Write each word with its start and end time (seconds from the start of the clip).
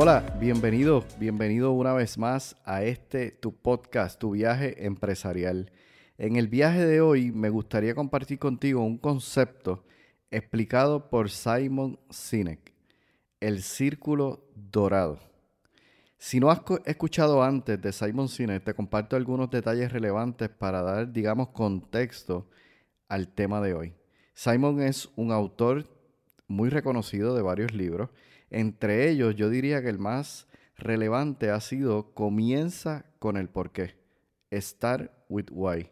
Hola, 0.00 0.36
bienvenido, 0.38 1.04
bienvenido 1.18 1.72
una 1.72 1.92
vez 1.92 2.18
más 2.18 2.54
a 2.64 2.84
este 2.84 3.32
tu 3.32 3.52
podcast, 3.52 4.16
tu 4.16 4.30
viaje 4.30 4.86
empresarial. 4.86 5.72
En 6.18 6.36
el 6.36 6.46
viaje 6.46 6.86
de 6.86 7.00
hoy 7.00 7.32
me 7.32 7.50
gustaría 7.50 7.96
compartir 7.96 8.38
contigo 8.38 8.84
un 8.84 8.96
concepto 8.96 9.84
explicado 10.30 11.10
por 11.10 11.30
Simon 11.30 11.98
Sinek, 12.10 12.72
el 13.40 13.60
círculo 13.60 14.44
dorado. 14.54 15.18
Si 16.16 16.38
no 16.38 16.52
has 16.52 16.60
escuchado 16.84 17.42
antes 17.42 17.82
de 17.82 17.92
Simon 17.92 18.28
Sinek, 18.28 18.62
te 18.62 18.74
comparto 18.74 19.16
algunos 19.16 19.50
detalles 19.50 19.90
relevantes 19.90 20.48
para 20.48 20.80
dar, 20.80 21.12
digamos, 21.12 21.48
contexto 21.48 22.48
al 23.08 23.26
tema 23.26 23.60
de 23.60 23.74
hoy. 23.74 23.94
Simon 24.32 24.80
es 24.80 25.10
un 25.16 25.32
autor 25.32 25.88
muy 26.46 26.68
reconocido 26.68 27.34
de 27.34 27.42
varios 27.42 27.74
libros 27.74 28.10
entre 28.50 29.10
ellos, 29.10 29.34
yo 29.36 29.50
diría 29.50 29.82
que 29.82 29.88
el 29.88 29.98
más 29.98 30.46
relevante 30.76 31.50
ha 31.50 31.60
sido 31.60 32.14
Comienza 32.14 33.04
con 33.18 33.36
el 33.36 33.48
porqué. 33.48 33.96
Start 34.52 35.12
with 35.28 35.46
why. 35.50 35.90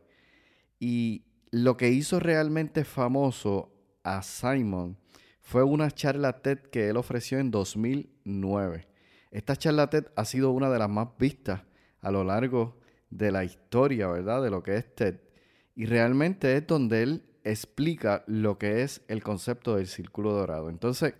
Y 0.78 1.24
lo 1.50 1.76
que 1.76 1.90
hizo 1.90 2.20
realmente 2.20 2.84
famoso 2.84 3.72
a 4.02 4.22
Simon 4.22 4.96
fue 5.40 5.62
una 5.62 5.90
charla 5.90 6.40
TED 6.40 6.58
que 6.58 6.88
él 6.88 6.96
ofreció 6.96 7.38
en 7.38 7.50
2009. 7.50 8.88
Esta 9.30 9.56
charla 9.56 9.88
TED 9.88 10.06
ha 10.16 10.24
sido 10.24 10.50
una 10.50 10.70
de 10.70 10.78
las 10.78 10.88
más 10.88 11.08
vistas 11.18 11.62
a 12.00 12.10
lo 12.10 12.24
largo 12.24 12.80
de 13.10 13.30
la 13.30 13.44
historia, 13.44 14.08
¿verdad? 14.08 14.42
De 14.42 14.50
lo 14.50 14.62
que 14.62 14.76
es 14.76 14.94
TED. 14.94 15.20
Y 15.74 15.86
realmente 15.86 16.56
es 16.56 16.66
donde 16.66 17.02
él 17.02 17.24
explica 17.44 18.24
lo 18.26 18.58
que 18.58 18.82
es 18.82 19.02
el 19.08 19.22
concepto 19.22 19.76
del 19.76 19.86
círculo 19.86 20.32
dorado. 20.32 20.68
Entonces, 20.68 21.14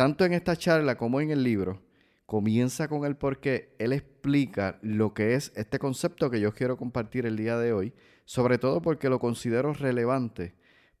tanto 0.00 0.24
en 0.24 0.32
esta 0.32 0.56
charla 0.56 0.96
como 0.96 1.20
en 1.20 1.30
el 1.30 1.44
libro, 1.44 1.82
comienza 2.24 2.88
con 2.88 3.04
el 3.04 3.16
por 3.16 3.38
qué 3.38 3.76
él 3.78 3.92
explica 3.92 4.78
lo 4.80 5.12
que 5.12 5.34
es 5.34 5.52
este 5.56 5.78
concepto 5.78 6.30
que 6.30 6.40
yo 6.40 6.54
quiero 6.54 6.78
compartir 6.78 7.26
el 7.26 7.36
día 7.36 7.58
de 7.58 7.74
hoy, 7.74 7.92
sobre 8.24 8.56
todo 8.56 8.80
porque 8.80 9.10
lo 9.10 9.18
considero 9.18 9.74
relevante 9.74 10.54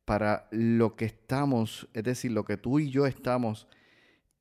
para 0.04 0.48
lo 0.50 0.96
que 0.96 1.06
estamos, 1.06 1.88
es 1.94 2.04
decir, 2.04 2.32
lo 2.32 2.44
que 2.44 2.58
tú 2.58 2.78
y 2.78 2.90
yo 2.90 3.06
estamos 3.06 3.68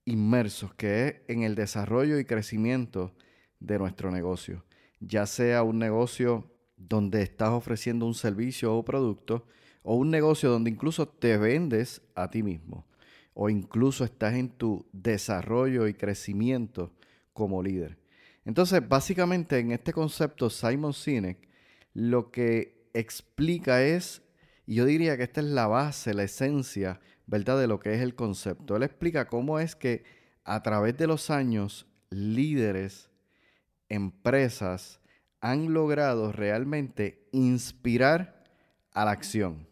inmersos, 0.03 0.73
que 0.73 1.07
es 1.07 1.15
en 1.29 1.43
el 1.43 1.55
desarrollo 1.55 2.19
y 2.19 2.25
crecimiento 2.25 3.15
de 3.61 3.79
nuestro 3.79 4.11
negocio, 4.11 4.65
ya 4.99 5.25
sea 5.25 5.63
un 5.63 5.79
negocio 5.79 6.51
donde 6.75 7.21
estás 7.21 7.51
ofreciendo 7.51 8.05
un 8.05 8.13
servicio 8.13 8.75
o 8.75 8.83
producto, 8.83 9.47
o 9.83 9.95
un 9.95 10.09
negocio 10.09 10.49
donde 10.49 10.69
incluso 10.69 11.07
te 11.07 11.37
vendes 11.37 12.01
a 12.13 12.29
ti 12.29 12.43
mismo 12.43 12.88
o 13.41 13.49
incluso 13.49 14.03
estás 14.03 14.33
en 14.33 14.49
tu 14.49 14.85
desarrollo 14.91 15.87
y 15.87 15.93
crecimiento 15.93 16.91
como 17.31 17.63
líder. 17.63 17.97
Entonces, 18.43 18.85
básicamente 18.85 19.59
en 19.59 19.71
este 19.71 19.93
concepto, 19.93 20.49
Simon 20.49 20.91
Sinek 20.91 21.47
lo 21.93 22.31
que 22.31 22.89
explica 22.93 23.81
es, 23.81 24.21
y 24.65 24.75
yo 24.75 24.83
diría 24.83 25.15
que 25.15 25.23
esta 25.23 25.39
es 25.39 25.47
la 25.47 25.67
base, 25.67 26.13
la 26.13 26.23
esencia, 26.23 26.99
¿verdad?, 27.27 27.57
de 27.57 27.67
lo 27.67 27.79
que 27.79 27.93
es 27.93 28.01
el 28.01 28.13
concepto. 28.13 28.75
Él 28.75 28.83
explica 28.83 29.29
cómo 29.29 29.57
es 29.57 29.73
que 29.73 30.03
a 30.43 30.61
través 30.61 30.97
de 30.97 31.07
los 31.07 31.29
años, 31.29 31.87
líderes, 32.09 33.09
empresas, 33.87 34.99
han 35.39 35.73
logrado 35.73 36.33
realmente 36.33 37.29
inspirar 37.31 38.43
a 38.91 39.05
la 39.05 39.11
acción 39.11 39.68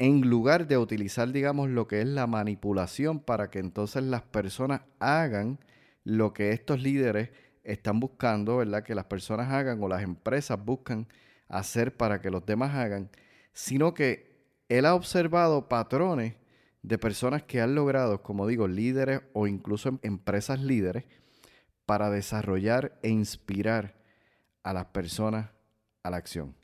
en 0.00 0.22
lugar 0.22 0.66
de 0.66 0.78
utilizar, 0.78 1.30
digamos, 1.30 1.68
lo 1.68 1.86
que 1.86 2.00
es 2.00 2.06
la 2.06 2.26
manipulación 2.26 3.20
para 3.20 3.50
que 3.50 3.58
entonces 3.58 4.02
las 4.02 4.22
personas 4.22 4.80
hagan 4.98 5.58
lo 6.04 6.32
que 6.32 6.52
estos 6.52 6.80
líderes 6.80 7.28
están 7.64 8.00
buscando, 8.00 8.56
¿verdad? 8.56 8.82
Que 8.82 8.94
las 8.94 9.04
personas 9.04 9.52
hagan 9.52 9.82
o 9.82 9.88
las 9.88 10.02
empresas 10.02 10.58
buscan 10.64 11.06
hacer 11.48 11.94
para 11.94 12.22
que 12.22 12.30
los 12.30 12.46
demás 12.46 12.74
hagan, 12.74 13.10
sino 13.52 13.92
que 13.92 14.46
él 14.70 14.86
ha 14.86 14.94
observado 14.94 15.68
patrones 15.68 16.34
de 16.82 16.96
personas 16.96 17.42
que 17.42 17.60
han 17.60 17.74
logrado, 17.74 18.22
como 18.22 18.46
digo, 18.46 18.68
líderes 18.68 19.20
o 19.34 19.46
incluso 19.46 19.90
em-, 19.90 19.98
empresas 20.00 20.60
líderes, 20.60 21.04
para 21.84 22.08
desarrollar 22.08 22.98
e 23.02 23.10
inspirar 23.10 23.96
a 24.62 24.72
las 24.72 24.86
personas 24.86 25.50
a 26.02 26.08
la 26.08 26.16
acción. 26.16 26.59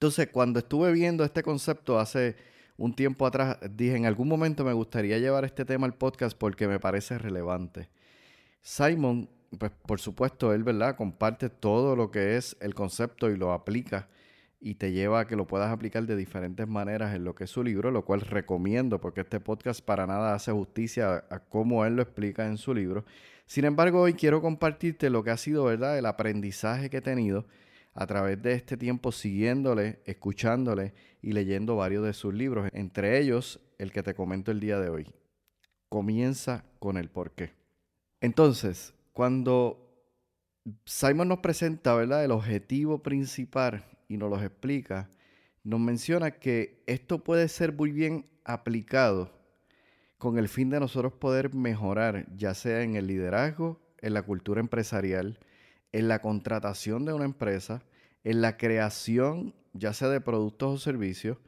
Entonces, 0.00 0.28
cuando 0.32 0.60
estuve 0.60 0.92
viendo 0.92 1.24
este 1.24 1.42
concepto 1.42 1.98
hace 1.98 2.34
un 2.78 2.96
tiempo 2.96 3.26
atrás, 3.26 3.58
dije, 3.76 3.96
en 3.96 4.06
algún 4.06 4.28
momento 4.28 4.64
me 4.64 4.72
gustaría 4.72 5.18
llevar 5.18 5.44
este 5.44 5.66
tema 5.66 5.86
al 5.86 5.92
podcast 5.92 6.34
porque 6.38 6.66
me 6.66 6.80
parece 6.80 7.18
relevante. 7.18 7.90
Simon, 8.62 9.28
pues 9.58 9.70
por 9.84 10.00
supuesto, 10.00 10.54
él, 10.54 10.64
¿verdad? 10.64 10.96
Comparte 10.96 11.50
todo 11.50 11.96
lo 11.96 12.10
que 12.10 12.38
es 12.38 12.56
el 12.60 12.74
concepto 12.74 13.30
y 13.30 13.36
lo 13.36 13.52
aplica 13.52 14.08
y 14.58 14.76
te 14.76 14.90
lleva 14.92 15.20
a 15.20 15.26
que 15.26 15.36
lo 15.36 15.46
puedas 15.46 15.70
aplicar 15.70 16.06
de 16.06 16.16
diferentes 16.16 16.66
maneras 16.66 17.14
en 17.14 17.24
lo 17.24 17.34
que 17.34 17.44
es 17.44 17.50
su 17.50 17.62
libro, 17.62 17.90
lo 17.90 18.06
cual 18.06 18.22
recomiendo 18.22 19.02
porque 19.02 19.20
este 19.20 19.38
podcast 19.38 19.84
para 19.84 20.06
nada 20.06 20.32
hace 20.32 20.50
justicia 20.50 21.26
a, 21.28 21.34
a 21.34 21.40
cómo 21.40 21.84
él 21.84 21.96
lo 21.96 22.00
explica 22.00 22.46
en 22.46 22.56
su 22.56 22.72
libro. 22.72 23.04
Sin 23.44 23.66
embargo, 23.66 24.00
hoy 24.00 24.14
quiero 24.14 24.40
compartirte 24.40 25.10
lo 25.10 25.22
que 25.22 25.30
ha 25.30 25.36
sido, 25.36 25.64
¿verdad? 25.64 25.98
El 25.98 26.06
aprendizaje 26.06 26.88
que 26.88 26.96
he 26.96 27.02
tenido 27.02 27.44
a 27.94 28.06
través 28.06 28.40
de 28.42 28.52
este 28.52 28.76
tiempo 28.76 29.12
siguiéndole, 29.12 30.00
escuchándole 30.04 30.94
y 31.22 31.32
leyendo 31.32 31.76
varios 31.76 32.04
de 32.04 32.12
sus 32.12 32.32
libros, 32.32 32.68
entre 32.72 33.18
ellos 33.18 33.60
el 33.78 33.92
que 33.92 34.02
te 34.02 34.14
comento 34.14 34.50
el 34.50 34.60
día 34.60 34.78
de 34.78 34.88
hoy. 34.88 35.06
Comienza 35.88 36.64
con 36.78 36.96
el 36.96 37.08
por 37.08 37.32
qué. 37.32 37.52
Entonces, 38.20 38.94
cuando 39.12 39.90
Simon 40.84 41.28
nos 41.28 41.38
presenta 41.38 41.94
¿verdad? 41.94 42.24
el 42.24 42.30
objetivo 42.30 43.02
principal 43.02 43.84
y 44.08 44.16
nos 44.16 44.30
lo 44.30 44.40
explica, 44.40 45.10
nos 45.64 45.80
menciona 45.80 46.32
que 46.32 46.82
esto 46.86 47.22
puede 47.22 47.48
ser 47.48 47.72
muy 47.72 47.90
bien 47.90 48.26
aplicado 48.44 49.32
con 50.18 50.38
el 50.38 50.48
fin 50.48 50.70
de 50.70 50.80
nosotros 50.80 51.14
poder 51.14 51.54
mejorar, 51.54 52.26
ya 52.36 52.54
sea 52.54 52.82
en 52.82 52.94
el 52.94 53.06
liderazgo, 53.06 53.80
en 53.98 54.14
la 54.14 54.22
cultura 54.22 54.60
empresarial, 54.60 55.38
en 55.92 56.08
la 56.08 56.20
contratación 56.20 57.04
de 57.04 57.12
una 57.12 57.24
empresa, 57.24 57.82
en 58.24 58.40
la 58.40 58.56
creación 58.56 59.54
ya 59.72 59.92
sea 59.92 60.08
de 60.08 60.20
productos 60.20 60.74
o 60.74 60.78
servicios, 60.78 61.38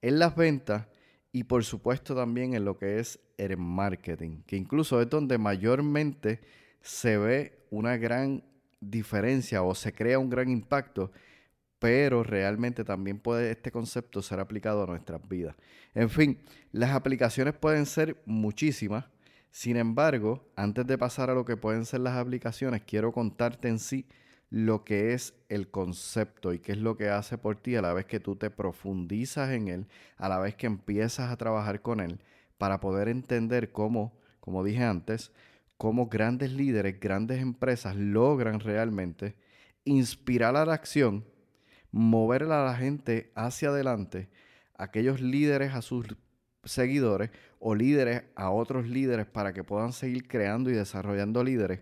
en 0.00 0.18
las 0.18 0.36
ventas 0.36 0.86
y 1.32 1.44
por 1.44 1.64
supuesto 1.64 2.14
también 2.14 2.54
en 2.54 2.64
lo 2.64 2.78
que 2.78 2.98
es 2.98 3.18
el 3.38 3.56
marketing, 3.56 4.42
que 4.46 4.56
incluso 4.56 5.00
es 5.00 5.08
donde 5.08 5.38
mayormente 5.38 6.40
se 6.80 7.16
ve 7.16 7.66
una 7.70 7.96
gran 7.96 8.44
diferencia 8.80 9.62
o 9.62 9.74
se 9.74 9.92
crea 9.94 10.18
un 10.18 10.30
gran 10.30 10.48
impacto, 10.48 11.10
pero 11.78 12.22
realmente 12.22 12.84
también 12.84 13.18
puede 13.18 13.50
este 13.50 13.72
concepto 13.72 14.22
ser 14.22 14.40
aplicado 14.40 14.82
a 14.82 14.86
nuestras 14.86 15.26
vidas. 15.28 15.56
En 15.94 16.10
fin, 16.10 16.38
las 16.70 16.90
aplicaciones 16.90 17.54
pueden 17.54 17.86
ser 17.86 18.20
muchísimas, 18.24 19.06
sin 19.52 19.76
embargo, 19.76 20.50
antes 20.56 20.86
de 20.86 20.96
pasar 20.96 21.28
a 21.28 21.34
lo 21.34 21.44
que 21.44 21.58
pueden 21.58 21.84
ser 21.84 22.00
las 22.00 22.16
aplicaciones, 22.16 22.82
quiero 22.86 23.12
contarte 23.12 23.68
en 23.68 23.78
sí 23.78 24.06
lo 24.48 24.82
que 24.82 25.12
es 25.12 25.34
el 25.50 25.70
concepto 25.70 26.54
y 26.54 26.58
qué 26.58 26.72
es 26.72 26.78
lo 26.78 26.96
que 26.96 27.10
hace 27.10 27.36
por 27.36 27.56
ti 27.56 27.76
a 27.76 27.82
la 27.82 27.92
vez 27.92 28.06
que 28.06 28.18
tú 28.18 28.34
te 28.34 28.48
profundizas 28.48 29.50
en 29.50 29.68
él, 29.68 29.86
a 30.16 30.30
la 30.30 30.38
vez 30.38 30.54
que 30.54 30.66
empiezas 30.66 31.30
a 31.30 31.36
trabajar 31.36 31.82
con 31.82 32.00
él, 32.00 32.18
para 32.56 32.80
poder 32.80 33.08
entender 33.08 33.72
cómo, 33.72 34.18
como 34.40 34.64
dije 34.64 34.84
antes, 34.84 35.32
cómo 35.76 36.06
grandes 36.06 36.50
líderes, 36.50 36.98
grandes 36.98 37.42
empresas 37.42 37.94
logran 37.94 38.58
realmente 38.58 39.36
inspirar 39.84 40.56
a 40.56 40.64
la 40.64 40.72
acción, 40.72 41.26
mover 41.90 42.44
a 42.44 42.64
la 42.64 42.74
gente 42.74 43.32
hacia 43.34 43.68
adelante, 43.68 44.30
aquellos 44.78 45.20
líderes 45.20 45.74
a 45.74 45.82
sus 45.82 46.06
seguidores 46.64 47.30
o 47.58 47.74
líderes 47.74 48.24
a 48.34 48.50
otros 48.50 48.86
líderes 48.86 49.26
para 49.26 49.52
que 49.52 49.64
puedan 49.64 49.92
seguir 49.92 50.26
creando 50.28 50.70
y 50.70 50.74
desarrollando 50.74 51.42
líderes, 51.42 51.80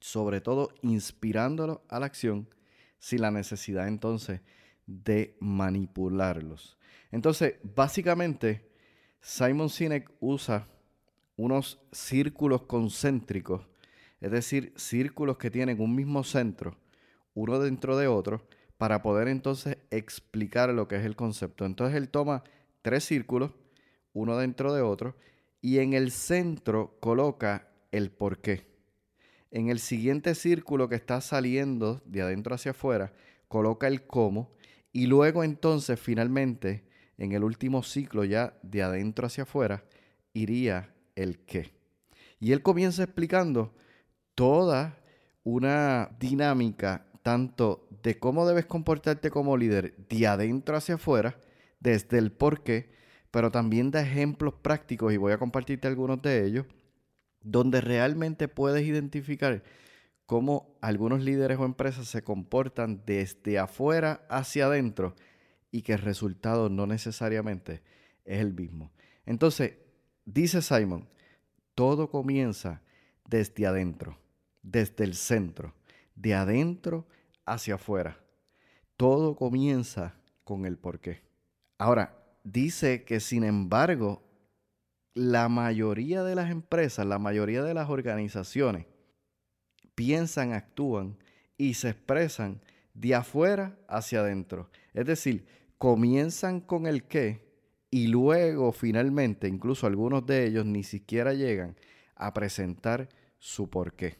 sobre 0.00 0.40
todo 0.40 0.70
inspirándolos 0.82 1.80
a 1.88 2.00
la 2.00 2.06
acción 2.06 2.48
sin 2.98 3.22
la 3.22 3.30
necesidad 3.30 3.88
entonces 3.88 4.40
de 4.86 5.36
manipularlos. 5.40 6.78
Entonces, 7.10 7.54
básicamente, 7.62 8.70
Simon 9.20 9.70
Sinek 9.70 10.10
usa 10.20 10.68
unos 11.36 11.80
círculos 11.92 12.62
concéntricos, 12.62 13.66
es 14.20 14.30
decir, 14.30 14.72
círculos 14.76 15.36
que 15.36 15.50
tienen 15.50 15.80
un 15.80 15.94
mismo 15.94 16.24
centro, 16.24 16.76
uno 17.34 17.58
dentro 17.58 17.96
de 17.96 18.06
otro, 18.06 18.46
para 18.78 19.02
poder 19.02 19.28
entonces 19.28 19.78
explicar 19.90 20.70
lo 20.70 20.88
que 20.88 20.96
es 20.96 21.04
el 21.04 21.16
concepto. 21.16 21.64
Entonces 21.64 21.96
él 21.96 22.08
toma 22.08 22.42
tres 22.82 23.04
círculos, 23.04 23.52
uno 24.16 24.38
dentro 24.38 24.72
de 24.72 24.80
otro, 24.80 25.14
y 25.60 25.78
en 25.78 25.92
el 25.92 26.10
centro 26.10 26.96
coloca 27.00 27.68
el 27.92 28.10
por 28.10 28.38
qué. 28.38 28.66
En 29.50 29.68
el 29.68 29.78
siguiente 29.78 30.34
círculo 30.34 30.88
que 30.88 30.94
está 30.94 31.20
saliendo 31.20 32.00
de 32.06 32.22
adentro 32.22 32.54
hacia 32.54 32.70
afuera, 32.70 33.12
coloca 33.46 33.86
el 33.88 34.06
cómo, 34.06 34.54
y 34.90 35.06
luego 35.06 35.44
entonces 35.44 36.00
finalmente, 36.00 36.88
en 37.18 37.32
el 37.32 37.44
último 37.44 37.82
ciclo 37.82 38.24
ya 38.24 38.58
de 38.62 38.82
adentro 38.82 39.26
hacia 39.26 39.42
afuera, 39.42 39.84
iría 40.32 40.94
el 41.14 41.40
qué. 41.40 41.74
Y 42.40 42.52
él 42.52 42.62
comienza 42.62 43.02
explicando 43.02 43.74
toda 44.34 44.98
una 45.44 46.10
dinámica 46.18 47.06
tanto 47.22 47.86
de 48.02 48.18
cómo 48.18 48.46
debes 48.46 48.64
comportarte 48.64 49.30
como 49.30 49.58
líder 49.58 49.94
de 50.08 50.26
adentro 50.26 50.74
hacia 50.74 50.94
afuera, 50.94 51.38
desde 51.80 52.16
el 52.16 52.32
por 52.32 52.62
qué, 52.62 52.95
pero 53.36 53.50
también 53.50 53.90
da 53.90 54.00
ejemplos 54.00 54.54
prácticos 54.54 55.12
y 55.12 55.18
voy 55.18 55.30
a 55.30 55.36
compartirte 55.36 55.86
algunos 55.86 56.22
de 56.22 56.46
ellos, 56.46 56.64
donde 57.42 57.82
realmente 57.82 58.48
puedes 58.48 58.86
identificar 58.86 59.62
cómo 60.24 60.74
algunos 60.80 61.22
líderes 61.22 61.58
o 61.58 61.66
empresas 61.66 62.08
se 62.08 62.22
comportan 62.24 63.02
desde 63.04 63.58
afuera 63.58 64.24
hacia 64.30 64.64
adentro 64.64 65.14
y 65.70 65.82
que 65.82 65.92
el 65.92 65.98
resultado 65.98 66.70
no 66.70 66.86
necesariamente 66.86 67.82
es 68.24 68.40
el 68.40 68.54
mismo. 68.54 68.90
Entonces, 69.26 69.74
dice 70.24 70.62
Simon, 70.62 71.06
todo 71.74 72.08
comienza 72.08 72.80
desde 73.28 73.66
adentro, 73.66 74.18
desde 74.62 75.04
el 75.04 75.12
centro, 75.12 75.74
de 76.14 76.32
adentro 76.32 77.06
hacia 77.44 77.74
afuera. 77.74 78.18
Todo 78.96 79.36
comienza 79.36 80.14
con 80.42 80.64
el 80.64 80.78
porqué. 80.78 81.20
Ahora, 81.76 82.22
dice 82.46 83.04
que 83.04 83.20
sin 83.20 83.44
embargo, 83.44 84.22
la 85.14 85.48
mayoría 85.48 86.22
de 86.22 86.34
las 86.34 86.50
empresas, 86.50 87.04
la 87.06 87.18
mayoría 87.18 87.62
de 87.62 87.74
las 87.74 87.90
organizaciones 87.90 88.86
piensan, 89.94 90.52
actúan 90.52 91.18
y 91.58 91.74
se 91.74 91.90
expresan 91.90 92.60
de 92.94 93.14
afuera 93.14 93.78
hacia 93.88 94.20
adentro. 94.20 94.70
Es 94.94 95.06
decir, 95.06 95.46
comienzan 95.78 96.60
con 96.60 96.86
el 96.86 97.04
qué 97.04 97.44
y 97.90 98.06
luego 98.08 98.72
finalmente, 98.72 99.48
incluso 99.48 99.86
algunos 99.86 100.24
de 100.26 100.46
ellos 100.46 100.66
ni 100.66 100.84
siquiera 100.84 101.34
llegan 101.34 101.76
a 102.14 102.32
presentar 102.32 103.08
su 103.38 103.68
porqué. 103.68 104.18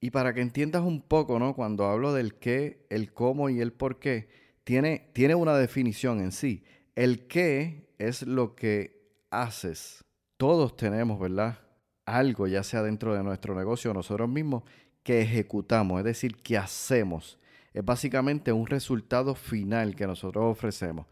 Y 0.00 0.10
para 0.10 0.34
que 0.34 0.40
entiendas 0.40 0.82
un 0.82 1.00
poco, 1.00 1.38
¿no? 1.38 1.54
Cuando 1.54 1.86
hablo 1.86 2.12
del 2.12 2.34
qué, 2.34 2.84
el 2.90 3.12
cómo 3.12 3.48
y 3.48 3.60
el 3.60 3.72
por 3.72 3.98
qué, 3.98 4.28
tiene, 4.64 5.10
tiene 5.12 5.36
una 5.36 5.56
definición 5.56 6.20
en 6.20 6.32
sí. 6.32 6.64
El 6.94 7.26
qué 7.26 7.94
es 7.98 8.22
lo 8.22 8.54
que 8.54 9.02
haces. 9.30 10.04
Todos 10.36 10.76
tenemos, 10.76 11.18
¿verdad? 11.18 11.58
Algo, 12.04 12.46
ya 12.46 12.62
sea 12.62 12.82
dentro 12.82 13.14
de 13.14 13.22
nuestro 13.22 13.54
negocio 13.54 13.90
o 13.90 13.94
nosotros 13.94 14.28
mismos, 14.28 14.64
que 15.02 15.22
ejecutamos, 15.22 15.98
es 15.98 16.04
decir, 16.04 16.36
que 16.36 16.58
hacemos. 16.58 17.38
Es 17.72 17.84
básicamente 17.84 18.52
un 18.52 18.66
resultado 18.66 19.34
final 19.34 19.96
que 19.96 20.06
nosotros 20.06 20.44
ofrecemos. 20.44 21.06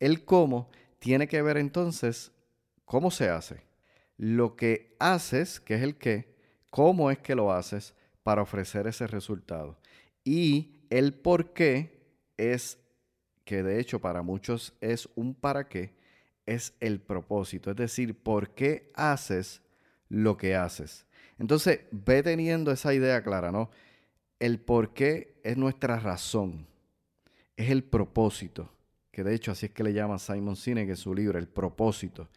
El 0.00 0.24
cómo 0.24 0.70
tiene 0.98 1.28
que 1.28 1.42
ver 1.42 1.56
entonces 1.58 2.32
cómo 2.84 3.10
se 3.10 3.28
hace. 3.28 3.62
Lo 4.16 4.56
que 4.56 4.96
haces, 4.98 5.60
que 5.60 5.74
es 5.74 5.82
el 5.82 5.96
qué, 5.96 6.34
cómo 6.70 7.10
es 7.10 7.18
que 7.18 7.34
lo 7.34 7.52
haces 7.52 7.94
para 8.22 8.42
ofrecer 8.42 8.86
ese 8.86 9.06
resultado. 9.06 9.78
Y 10.24 10.82
el 10.90 11.14
por 11.14 11.52
qué 11.52 12.02
es, 12.36 12.78
que 13.48 13.62
de 13.62 13.80
hecho 13.80 13.98
para 13.98 14.20
muchos 14.20 14.74
es 14.82 15.08
un 15.14 15.32
para 15.32 15.70
qué, 15.70 15.94
es 16.44 16.74
el 16.80 17.00
propósito. 17.00 17.70
Es 17.70 17.76
decir, 17.76 18.14
por 18.14 18.50
qué 18.50 18.90
haces 18.94 19.62
lo 20.10 20.36
que 20.36 20.54
haces. 20.54 21.06
Entonces, 21.38 21.80
ve 21.90 22.22
teniendo 22.22 22.70
esa 22.70 22.92
idea 22.92 23.22
clara, 23.22 23.50
¿no? 23.50 23.70
El 24.38 24.60
por 24.60 24.92
qué 24.92 25.40
es 25.44 25.56
nuestra 25.56 25.98
razón, 25.98 26.66
es 27.56 27.70
el 27.70 27.84
propósito, 27.84 28.70
que 29.10 29.24
de 29.24 29.34
hecho 29.34 29.52
así 29.52 29.64
es 29.64 29.72
que 29.72 29.82
le 29.82 29.94
llama 29.94 30.18
Simon 30.18 30.54
Sinek 30.54 30.90
en 30.90 30.96
su 30.96 31.14
libro, 31.14 31.38
el 31.38 31.48
propósito. 31.48 32.28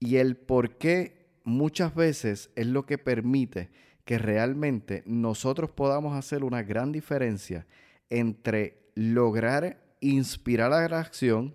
Y 0.00 0.16
el 0.16 0.36
por 0.36 0.76
qué 0.76 1.28
muchas 1.44 1.94
veces 1.94 2.50
es 2.56 2.66
lo 2.66 2.84
que 2.84 2.98
permite 2.98 3.70
que 4.04 4.18
realmente 4.18 5.04
nosotros 5.06 5.70
podamos 5.70 6.16
hacer 6.18 6.42
una 6.42 6.64
gran 6.64 6.90
diferencia 6.90 7.64
entre 8.10 8.90
lograr 8.96 9.81
inspirar 10.10 10.72
a 10.72 10.88
la 10.88 11.00
acción 11.00 11.54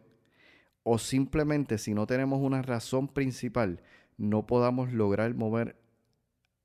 o 0.84 0.98
simplemente 0.98 1.78
si 1.78 1.94
no 1.94 2.08
tenemos 2.08 2.40
una 2.42 2.62
razón 2.62 3.08
principal, 3.08 3.82
no 4.18 4.48
podamos 4.48 4.92
lograr 4.92 5.34
mover 5.36 5.76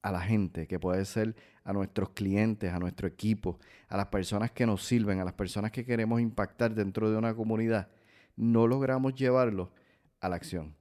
a 0.02 0.10
la 0.12 0.20
gente, 0.20 0.66
que 0.66 0.78
puede 0.78 1.04
ser 1.04 1.34
a 1.64 1.72
nuestros 1.72 2.10
clientes, 2.10 2.72
a 2.72 2.78
nuestro 2.78 3.06
equipo, 3.06 3.58
a 3.88 3.96
las 3.96 4.06
personas 4.06 4.50
que 4.50 4.66
nos 4.66 4.84
sirven, 4.84 5.20
a 5.20 5.24
las 5.24 5.34
personas 5.34 5.70
que 5.70 5.84
queremos 5.84 6.20
impactar 6.20 6.74
dentro 6.74 7.10
de 7.10 7.16
una 7.16 7.34
comunidad, 7.34 7.88
no 8.36 8.66
logramos 8.66 9.14
llevarlo 9.14 9.72
a 10.20 10.28
la 10.28 10.36
acción. 10.36 10.74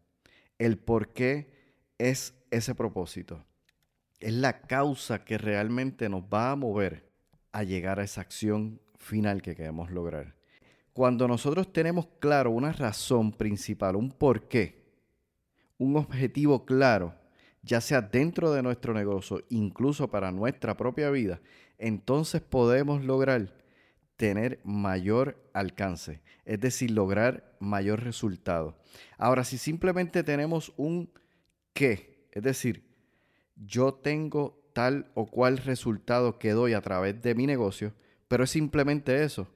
El 0.57 0.77
por 0.77 1.13
qué 1.13 1.51
es 1.97 2.36
ese 2.51 2.75
propósito 2.75 3.44
es 4.19 4.33
la 4.33 4.62
causa 4.62 5.25
que 5.25 5.37
realmente 5.37 6.09
nos 6.09 6.23
va 6.23 6.52
a 6.52 6.56
mover 6.56 7.09
a 7.52 7.64
llegar 7.64 7.99
a 7.99 8.04
esa 8.04 8.21
acción 8.21 8.80
final 8.97 9.42
que 9.42 9.56
queremos 9.56 9.90
lograr. 9.90 10.41
Cuando 10.94 11.28
nosotros 11.28 11.71
tenemos 11.71 12.07
claro 12.19 12.52
una 12.52 12.74
razón 12.74 13.31
principal, 13.31 13.95
un 13.95 14.12
porqué, 14.12 14.81
un 15.78 15.95
objetivo 15.95 16.66
claro, 16.66 17.16
ya 17.64 17.80
sea 17.80 18.02
dentro 18.02 18.52
de 18.52 18.62
nuestro 18.62 18.94
negocio, 18.94 19.44
incluso 19.50 20.10
para 20.10 20.31
nuestra 20.31 20.76
propia 20.76 21.10
vida, 21.10 21.40
entonces 21.78 22.42
podemos 22.42 23.04
lograr 23.04 23.54
tener 24.16 24.60
mayor 24.64 25.50
alcance, 25.54 26.21
es 26.45 26.60
decir, 26.60 26.92
lograr 26.92 27.56
mayor 27.60 28.04
resultado. 28.04 28.78
Ahora, 29.18 29.44
si 29.44 29.57
simplemente 29.57 30.24
tenemos 30.24 30.74
un 30.78 31.10
qué, 31.74 32.28
es 32.31 32.44
decir, 32.44 32.83
yo 33.56 33.94
tengo 33.94 34.62
tal 34.74 35.10
o 35.14 35.26
cual 35.26 35.57
resultado 35.57 36.38
que 36.38 36.52
doy 36.52 36.74
a 36.74 36.81
través 36.81 37.21
de 37.21 37.33
mi 37.33 37.48
negocio, 37.48 37.94
pero 38.28 38.44
es 38.44 38.52
simplemente 38.52 39.24
eso. 39.24 39.48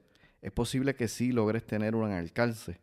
Es 0.45 0.51
posible 0.51 0.93
que 0.93 1.07
sí 1.07 1.31
logres 1.31 1.65
tener 1.65 1.95
un 1.95 2.11
alcance. 2.11 2.79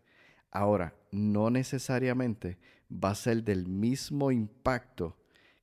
Ahora, 0.51 0.97
no 1.13 1.49
necesariamente 1.49 2.59
va 2.93 3.11
a 3.11 3.15
ser 3.15 3.45
del 3.45 3.69
mismo 3.69 4.33
impacto 4.33 5.17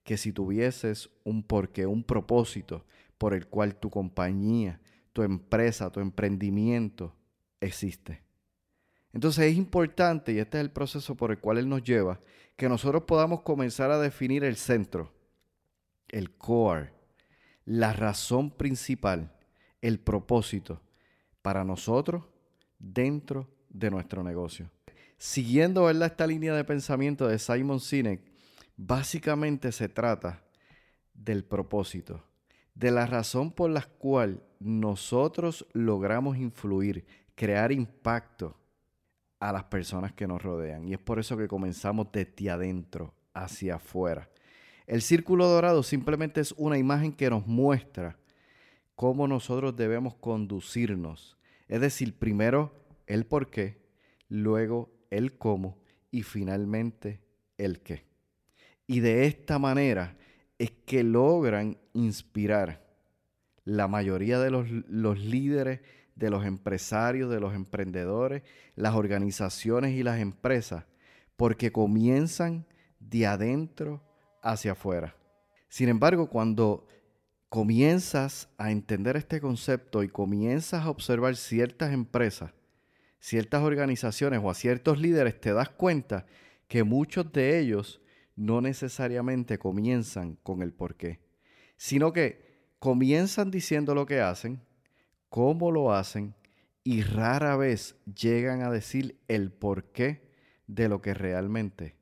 que 0.05 0.15
si 0.15 0.31
tuvieses 0.31 1.09
un 1.25 1.43
porqué, 1.43 1.85
un 1.85 2.05
propósito 2.05 2.85
por 3.17 3.33
el 3.33 3.47
cual 3.47 3.75
tu 3.75 3.89
compañía, 3.89 4.79
tu 5.11 5.23
empresa, 5.23 5.91
tu 5.91 5.99
emprendimiento 5.99 7.13
existe. 7.59 8.23
Entonces 9.11 9.51
es 9.51 9.57
importante, 9.57 10.31
y 10.31 10.39
este 10.39 10.57
es 10.57 10.61
el 10.61 10.71
proceso 10.71 11.15
por 11.15 11.31
el 11.31 11.39
cual 11.39 11.57
Él 11.57 11.67
nos 11.67 11.83
lleva, 11.83 12.21
que 12.55 12.69
nosotros 12.69 13.03
podamos 13.03 13.41
comenzar 13.41 13.91
a 13.91 13.99
definir 13.99 14.45
el 14.45 14.55
centro 14.55 15.13
el 16.07 16.31
core, 16.31 16.93
la 17.65 17.91
razón 17.91 18.51
principal, 18.51 19.33
el 19.81 19.99
propósito 19.99 20.81
para 21.41 21.63
nosotros 21.63 22.23
dentro 22.77 23.47
de 23.69 23.91
nuestro 23.91 24.23
negocio. 24.23 24.69
Siguiendo 25.17 25.89
esta 25.89 26.25
línea 26.25 26.53
de 26.53 26.63
pensamiento 26.63 27.27
de 27.27 27.39
Simon 27.39 27.79
Sinek, 27.79 28.21
básicamente 28.77 29.71
se 29.71 29.89
trata 29.89 30.41
del 31.13 31.43
propósito, 31.43 32.23
de 32.73 32.91
la 32.91 33.05
razón 33.05 33.51
por 33.51 33.69
la 33.69 33.81
cual 33.81 34.41
nosotros 34.59 35.67
logramos 35.73 36.37
influir, 36.37 37.05
crear 37.35 37.71
impacto 37.71 38.55
a 39.39 39.51
las 39.51 39.65
personas 39.65 40.13
que 40.13 40.27
nos 40.27 40.41
rodean. 40.41 40.87
Y 40.87 40.93
es 40.93 40.99
por 40.99 41.19
eso 41.19 41.37
que 41.37 41.47
comenzamos 41.47 42.07
desde 42.11 42.49
adentro 42.49 43.13
hacia 43.33 43.75
afuera. 43.75 44.29
El 44.87 45.01
círculo 45.01 45.47
dorado 45.47 45.83
simplemente 45.83 46.41
es 46.41 46.53
una 46.57 46.77
imagen 46.77 47.13
que 47.13 47.29
nos 47.29 47.45
muestra 47.45 48.17
cómo 48.99 49.29
nosotros 49.29 49.77
debemos 49.77 50.15
conducirnos. 50.15 51.37
Es 51.69 51.79
decir, 51.79 52.19
primero 52.19 52.73
el 53.07 53.25
por 53.25 53.49
qué, 53.49 53.77
luego 54.27 54.91
el 55.09 55.37
cómo 55.37 55.77
y 56.11 56.23
finalmente 56.23 57.21
el 57.57 57.79
qué. 57.79 58.03
Y 58.87 58.99
de 58.99 59.25
esta 59.25 59.57
manera 59.57 60.17
es 60.57 60.71
que 60.85 61.05
logran 61.05 61.77
inspirar 61.93 62.85
la 63.63 63.87
mayoría 63.87 64.37
de 64.37 64.51
los, 64.51 64.69
los 64.69 65.17
líderes, 65.17 65.79
de 66.15 66.29
los 66.29 66.45
empresarios, 66.45 67.31
de 67.31 67.39
los 67.39 67.53
emprendedores, 67.53 68.43
las 68.75 68.95
organizaciones 68.95 69.93
y 69.93 70.03
las 70.03 70.19
empresas, 70.19 70.83
porque 71.37 71.71
comienzan 71.71 72.65
de 72.99 73.27
adentro 73.27 74.03
hacia 74.41 74.73
afuera. 74.73 75.15
Sin 75.69 75.87
embargo, 75.87 76.29
cuando 76.29 76.85
comienzas 77.49 78.47
a 78.57 78.71
entender 78.71 79.17
este 79.17 79.41
concepto 79.41 80.03
y 80.03 80.07
comienzas 80.07 80.85
a 80.85 80.89
observar 80.89 81.35
ciertas 81.35 81.91
empresas, 81.91 82.53
ciertas 83.19 83.63
organizaciones 83.63 84.39
o 84.43 84.49
a 84.49 84.53
ciertos 84.53 84.99
líderes, 84.99 85.41
te 85.41 85.51
das 85.53 85.69
cuenta 85.69 86.27
que 86.67 86.83
muchos 86.83 87.31
de 87.31 87.59
ellos 87.59 88.01
no 88.35 88.61
necesariamente 88.61 89.57
comienzan 89.57 90.35
con 90.43 90.61
el 90.61 90.73
por 90.73 90.95
qué, 90.95 91.19
sino 91.75 92.13
que 92.13 92.47
comienzan 92.77 93.51
diciendo 93.51 93.95
lo 93.95 94.05
que 94.05 94.21
hacen, 94.21 94.61
cómo 95.27 95.71
lo 95.71 95.91
hacen 95.91 96.35
y 96.83 97.01
rara 97.01 97.57
vez 97.57 97.95
llegan 98.05 98.61
a 98.61 98.71
decir 98.71 99.19
el 99.27 99.51
porqué 99.51 100.29
de 100.67 100.87
lo 100.87 101.01
que 101.01 101.13
realmente 101.13 101.95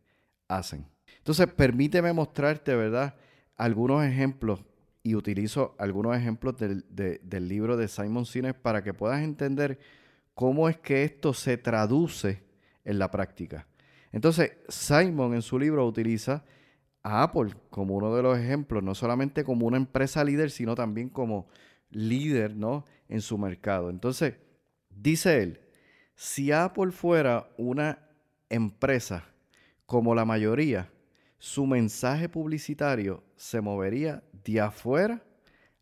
hacen. 0.47 0.85
Entonces, 1.17 1.47
permíteme 1.47 2.13
mostrarte, 2.13 2.75
¿verdad? 2.75 3.15
Algunos 3.55 4.05
ejemplos 4.05 4.63
y 5.07 5.15
utilizo 5.15 5.73
algunos 5.77 6.17
ejemplos 6.17 6.57
del, 6.57 7.47
libro 7.47 7.77
de 7.77 7.87
Simon 7.87 8.25
Sinek 8.25 8.57
para 8.57 8.83
que 8.83 8.93
puedas 8.93 9.23
entender 9.23 9.79
cómo 10.33 10.67
es 10.67 10.77
que 10.77 11.05
esto 11.05 11.33
se 11.33 11.57
traduce 11.57 12.43
en 12.83 12.99
la 12.99 13.09
práctica. 13.09 13.67
Entonces, 14.11 14.57
Simon 14.67 15.33
en 15.33 15.41
su 15.41 15.57
libro 15.57 15.87
utiliza 15.87 16.43
a 17.03 17.23
Apple 17.23 17.53
como 17.69 17.95
uno 17.95 18.13
de 18.17 18.21
los 18.21 18.37
ejemplos, 18.37 18.83
no 18.83 18.93
solamente 18.95 19.45
como 19.45 19.65
una 19.65 19.77
empresa 19.77 20.25
líder, 20.25 20.51
sino 20.51 20.75
también 20.75 21.07
como 21.07 21.47
líder 21.89 22.53
¿no? 22.53 22.83
en 23.07 23.21
su 23.21 23.37
mercado. 23.37 23.89
Entonces, 23.89 24.35
dice 24.89 25.41
él, 25.41 25.61
si 26.15 26.51
Apple 26.51 26.91
fuera 26.91 27.47
una 27.57 28.09
empresa 28.49 29.23
como 29.85 30.13
la 30.13 30.25
mayoría, 30.25 30.91
su 31.39 31.65
mensaje 31.65 32.29
publicitario 32.29 33.23
se 33.35 33.61
movería 33.61 34.23
de 34.43 34.61
afuera 34.61 35.23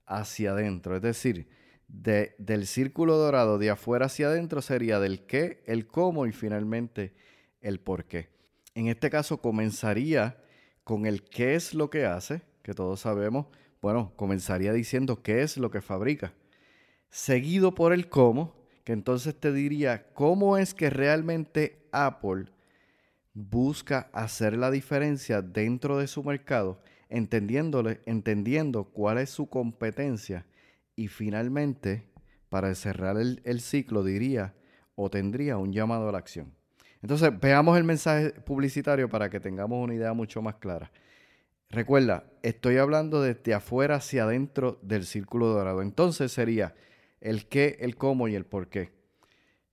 hacia 0.06 0.52
adentro. 0.52 0.96
Es 0.96 1.02
decir, 1.02 1.48
del 1.88 2.68
círculo 2.68 3.18
dorado 3.18 3.58
de 3.58 3.70
afuera 3.70 4.08
hacia 4.08 4.28
adentro 4.28 4.62
sería 4.62 5.00
del 5.00 5.26
qué, 5.26 5.64
el 5.66 5.88
cómo 5.88 6.26
y 6.26 6.32
finalmente 6.32 7.14
el 7.62 7.80
por 7.80 8.06
qué. 8.06 8.30
En 8.74 8.88
este 8.88 9.10
caso 9.10 9.42
comenzaría 9.42 10.38
con 10.84 11.06
el 11.06 11.24
qué 11.24 11.56
es 11.56 11.74
lo 11.74 11.90
que 11.90 12.06
hace, 12.06 12.42
que 12.62 12.74
todos 12.74 13.02
sabemos. 13.02 13.48
Bueno, 13.82 14.14
comenzaría 14.16 14.74
diciendo 14.74 15.22
qué 15.22 15.42
es 15.42 15.58
lo 15.58 15.72
que 15.72 15.82
fabrica. 15.82 16.34
Seguido 17.10 17.74
por 17.74 17.94
el 17.94 18.10
cómo, 18.10 18.56
que 18.84 18.94
entonces 18.94 19.40
te 19.40 19.54
diría 19.54 20.12
cómo 20.14 20.58
es 20.58 20.74
que 20.74 20.90
realmente 20.90 21.88
Apple 21.92 22.46
busca 23.36 24.10
hacer 24.14 24.58
la 24.58 24.72
diferencia 24.72 25.44
dentro 25.44 26.00
de 26.00 26.08
su 26.08 26.24
mercado, 26.24 26.80
entendiéndole, 27.10 28.02
entendiendo 28.06 28.86
cuál 28.86 29.20
es 29.20 29.30
su 29.30 29.48
competencia 29.48 30.48
y 30.96 31.10
finalmente, 31.10 32.10
para 32.50 32.74
cerrar 32.74 33.18
el, 33.18 33.42
el 33.44 33.60
ciclo, 33.60 34.04
diría 34.04 34.56
o 34.96 35.10
tendría 35.10 35.58
un 35.58 35.74
llamado 35.74 36.10
a 36.10 36.12
la 36.14 36.18
acción. 36.18 36.54
Entonces, 37.02 37.30
veamos 37.40 37.78
el 37.78 37.84
mensaje 37.84 38.32
publicitario 38.32 39.10
para 39.10 39.30
que 39.30 39.42
tengamos 39.42 39.84
una 39.84 39.94
idea 39.94 40.14
mucho 40.14 40.42
más 40.42 40.56
clara. 40.56 40.90
Recuerda, 41.70 42.24
estoy 42.42 42.78
hablando 42.78 43.22
desde 43.22 43.54
afuera 43.54 43.96
hacia 43.96 44.24
adentro 44.24 44.80
del 44.82 45.06
círculo 45.06 45.48
dorado. 45.48 45.82
Entonces 45.82 46.32
sería 46.32 46.74
el 47.20 47.48
qué, 47.48 47.78
el 47.82 47.98
cómo 47.98 48.30
y 48.30 48.36
el 48.36 48.46
por 48.46 48.70
qué. 48.70 48.94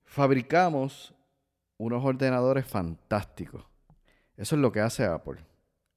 Fabricamos 0.04 1.14
unos 1.82 2.04
ordenadores 2.04 2.64
fantásticos. 2.64 3.64
Eso 4.36 4.54
es 4.54 4.62
lo 4.62 4.70
que 4.70 4.78
hace 4.78 5.04
Apple. 5.04 5.44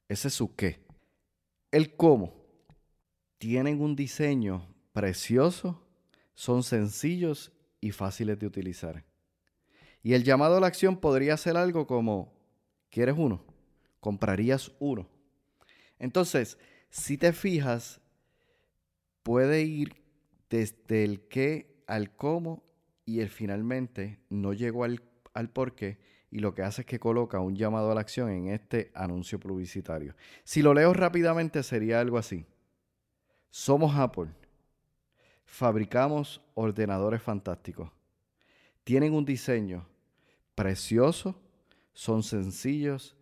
Ese 0.10 0.30
es 0.30 0.34
su 0.34 0.56
qué. 0.56 0.84
El 1.70 1.96
cómo. 1.96 2.44
Tienen 3.38 3.80
un 3.80 3.96
diseño 3.96 4.68
precioso, 4.94 5.86
son 6.34 6.64
sencillos 6.64 7.52
y 7.82 7.92
fáciles 7.92 8.40
de 8.40 8.48
utilizar. 8.48 9.04
Y 10.02 10.14
el 10.14 10.24
llamado 10.24 10.58
a 10.58 10.60
la 10.60 10.66
acción 10.66 10.98
podría 10.98 11.38
ser 11.38 11.56
algo 11.56 11.86
como, 11.86 12.34
¿quieres 12.90 13.16
uno? 13.16 13.44
¿Comprarías 14.00 14.72
uno? 14.80 15.08
Entonces, 16.00 16.58
si 16.90 17.16
te 17.16 17.32
fijas, 17.32 18.02
puede 19.22 19.62
ir 19.62 20.02
desde 20.50 21.04
el 21.04 21.28
qué 21.28 21.84
al 21.86 22.16
cómo 22.16 22.64
y 23.06 23.20
el 23.20 23.30
finalmente 23.30 24.18
no 24.30 24.54
llegó 24.54 24.84
al 24.84 25.04
al 25.36 25.50
porqué 25.50 26.00
y 26.32 26.40
lo 26.40 26.54
que 26.56 26.64
hace 26.64 26.82
es 26.82 26.88
que 26.88 27.00
coloca 27.00 27.40
un 27.40 27.56
llamado 27.56 27.92
a 27.92 27.96
la 27.96 28.02
acción 28.02 28.30
en 28.30 28.48
este 28.48 28.92
anuncio 28.96 29.40
publicitario. 29.40 30.16
Si 30.44 30.62
lo 30.62 30.74
leo 30.74 30.92
rápidamente 30.94 31.62
sería 31.62 32.00
algo 32.00 32.18
así. 32.18 32.46
Somos 33.52 33.96
Apple. 33.96 34.32
Fabricamos 35.46 36.42
ordenadores 36.56 37.22
fantásticos. 37.22 37.92
Tienen 38.84 39.14
un 39.14 39.24
diseño 39.24 39.88
precioso, 40.56 41.40
son 41.94 42.24
sencillos 42.24 43.16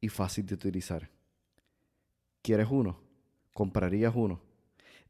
y 0.00 0.08
fácil 0.08 0.44
de 0.46 0.54
utilizar. 0.54 1.08
¿Quieres 2.42 2.68
uno? 2.70 3.00
¿Comprarías 3.52 4.12
uno? 4.14 4.40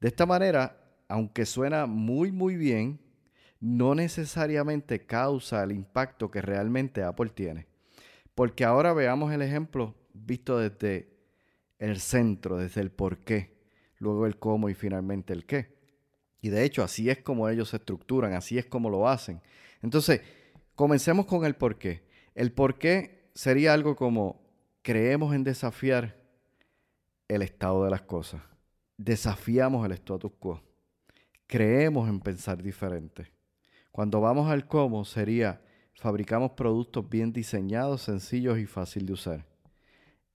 De 0.01 0.09
esta 0.09 0.27
manera, 0.27 0.77
aunque 1.09 1.45
suena 1.45 1.87
muy 1.87 2.31
muy 2.31 2.57
bien, 2.57 3.01
no 3.61 3.95
necesariamente 3.95 5.05
causa 5.07 5.63
el 5.63 5.73
impacto 5.73 6.31
que 6.31 6.41
realmente 6.41 7.03
Apple 7.03 7.31
tiene. 7.31 7.67
Porque 8.35 8.65
ahora 8.65 8.93
veamos 8.93 9.33
el 9.33 9.43
ejemplo 9.43 9.95
visto 10.13 10.59
desde 10.59 11.09
el 11.79 11.99
centro, 12.01 12.57
desde 12.57 12.81
el 12.81 12.91
por 12.91 13.19
qué, 13.19 13.57
luego 13.99 14.27
el 14.27 14.39
cómo 14.39 14.69
y 14.69 14.75
finalmente 14.75 15.33
el 15.33 15.45
qué. 15.45 15.77
Y 16.41 16.51
de 16.51 16.65
hecho, 16.65 16.83
así 16.83 17.11
es 17.11 17.19
como 17.19 17.49
ellos 17.49 17.71
se 17.71 17.77
estructuran, 17.79 18.33
así 18.35 18.59
es 18.59 18.67
como 18.67 18.91
lo 18.91 19.09
hacen. 19.09 19.41
Entonces, 19.83 20.21
comencemos 20.75 21.27
con 21.27 21.45
el 21.45 21.57
por 21.57 21.79
qué. 21.79 22.07
El 22.35 22.53
por 22.53 22.79
qué 22.79 23.31
sería 23.35 23.73
algo 23.73 23.97
como 23.97 24.41
creemos 24.83 25.35
en 25.35 25.43
desafiar 25.43 26.17
el 27.27 27.43
estado 27.43 27.85
de 27.85 27.91
las 27.91 28.03
cosas. 28.03 28.41
Desafiamos 28.97 29.85
el 29.85 29.93
status 29.93 30.33
quo. 30.39 30.63
Creemos 31.47 32.09
en 32.09 32.21
pensar 32.21 32.63
diferente. 32.63 33.38
Cuando 33.99 34.21
vamos 34.21 34.49
al 34.49 34.69
cómo 34.69 35.05
sería, 35.05 35.61
fabricamos 35.93 36.53
productos 36.53 37.11
bien 37.11 37.33
diseñados, 37.33 38.03
sencillos 38.03 38.57
y 38.61 38.65
fácil 38.65 39.07
de 39.07 39.13
usar. 39.13 39.45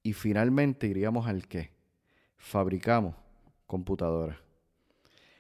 Y 0.02 0.12
finalmente 0.12 0.86
iríamos 0.86 1.28
al 1.28 1.48
qué. 1.48 1.72
Fabricamos 2.36 3.16
computadoras. 3.66 4.36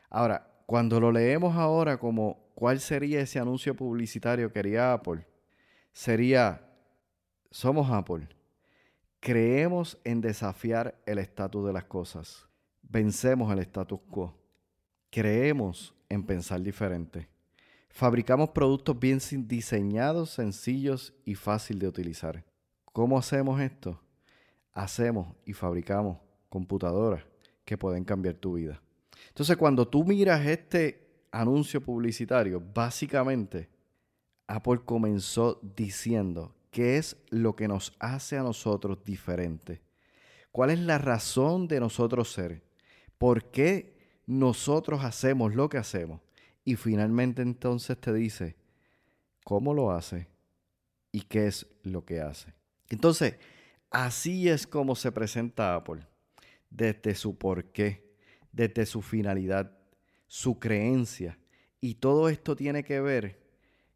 Ahora, 0.09 0.49
cuando 0.65 1.01
lo 1.01 1.11
leemos 1.11 1.57
ahora 1.57 1.97
como 1.97 2.49
cuál 2.55 2.79
sería 2.79 3.19
ese 3.19 3.39
anuncio 3.39 3.75
publicitario 3.75 4.53
que 4.53 4.59
haría 4.59 4.93
Apple, 4.93 5.27
sería, 5.91 6.65
somos 7.51 7.91
Apple. 7.91 8.29
Creemos 9.19 9.97
en 10.05 10.21
desafiar 10.21 10.97
el 11.05 11.17
estatus 11.17 11.67
de 11.67 11.73
las 11.73 11.83
cosas. 11.83 12.47
Vencemos 12.83 13.51
el 13.51 13.59
status 13.59 13.99
quo. 14.09 14.33
Creemos 15.09 15.93
en 16.07 16.23
pensar 16.23 16.61
diferente. 16.61 17.32
Fabricamos 17.93 18.49
productos 18.49 18.99
bien 18.99 19.19
diseñados, 19.47 20.31
sencillos 20.31 21.13
y 21.25 21.35
fácil 21.35 21.77
de 21.77 21.87
utilizar. 21.87 22.43
¿Cómo 22.91 23.19
hacemos 23.19 23.61
esto? 23.61 24.01
Hacemos 24.71 25.27
y 25.45 25.53
fabricamos 25.53 26.17
computadoras 26.49 27.23
que 27.63 27.77
pueden 27.77 28.03
cambiar 28.03 28.33
tu 28.33 28.53
vida. 28.53 28.81
Entonces, 29.27 29.55
cuando 29.57 29.87
tú 29.87 30.03
miras 30.03 30.43
este 30.43 31.07
anuncio 31.31 31.81
publicitario, 31.81 32.59
básicamente 32.73 33.69
Apple 34.47 34.81
comenzó 34.83 35.59
diciendo 35.75 36.55
qué 36.71 36.97
es 36.97 37.15
lo 37.29 37.55
que 37.55 37.67
nos 37.67 37.93
hace 37.99 38.39
a 38.39 38.43
nosotros 38.43 39.03
diferentes. 39.05 39.81
¿Cuál 40.51 40.71
es 40.71 40.79
la 40.79 40.97
razón 40.97 41.67
de 41.67 41.79
nosotros 41.79 42.31
ser? 42.31 42.63
¿Por 43.19 43.51
qué 43.51 43.95
nosotros 44.25 45.03
hacemos 45.03 45.53
lo 45.53 45.69
que 45.69 45.77
hacemos? 45.77 46.21
Y 46.65 46.75
finalmente 46.75 47.41
entonces 47.41 47.99
te 47.99 48.13
dice 48.13 48.55
cómo 49.43 49.73
lo 49.73 49.91
hace 49.91 50.27
y 51.11 51.21
qué 51.21 51.47
es 51.47 51.67
lo 51.83 52.05
que 52.05 52.21
hace. 52.21 52.53
Entonces, 52.89 53.35
así 53.89 54.49
es 54.49 54.65
como 54.67 54.95
se 54.95 55.11
presenta 55.11 55.75
Apple. 55.75 56.05
desde 56.69 57.13
su 57.13 57.37
porqué, 57.37 58.15
desde 58.51 58.85
su 58.85 59.01
finalidad, 59.01 59.77
su 60.27 60.57
creencia. 60.57 61.37
Y 61.79 61.95
todo 61.95 62.29
esto 62.29 62.55
tiene 62.55 62.83
que 62.83 62.99
ver 62.99 63.43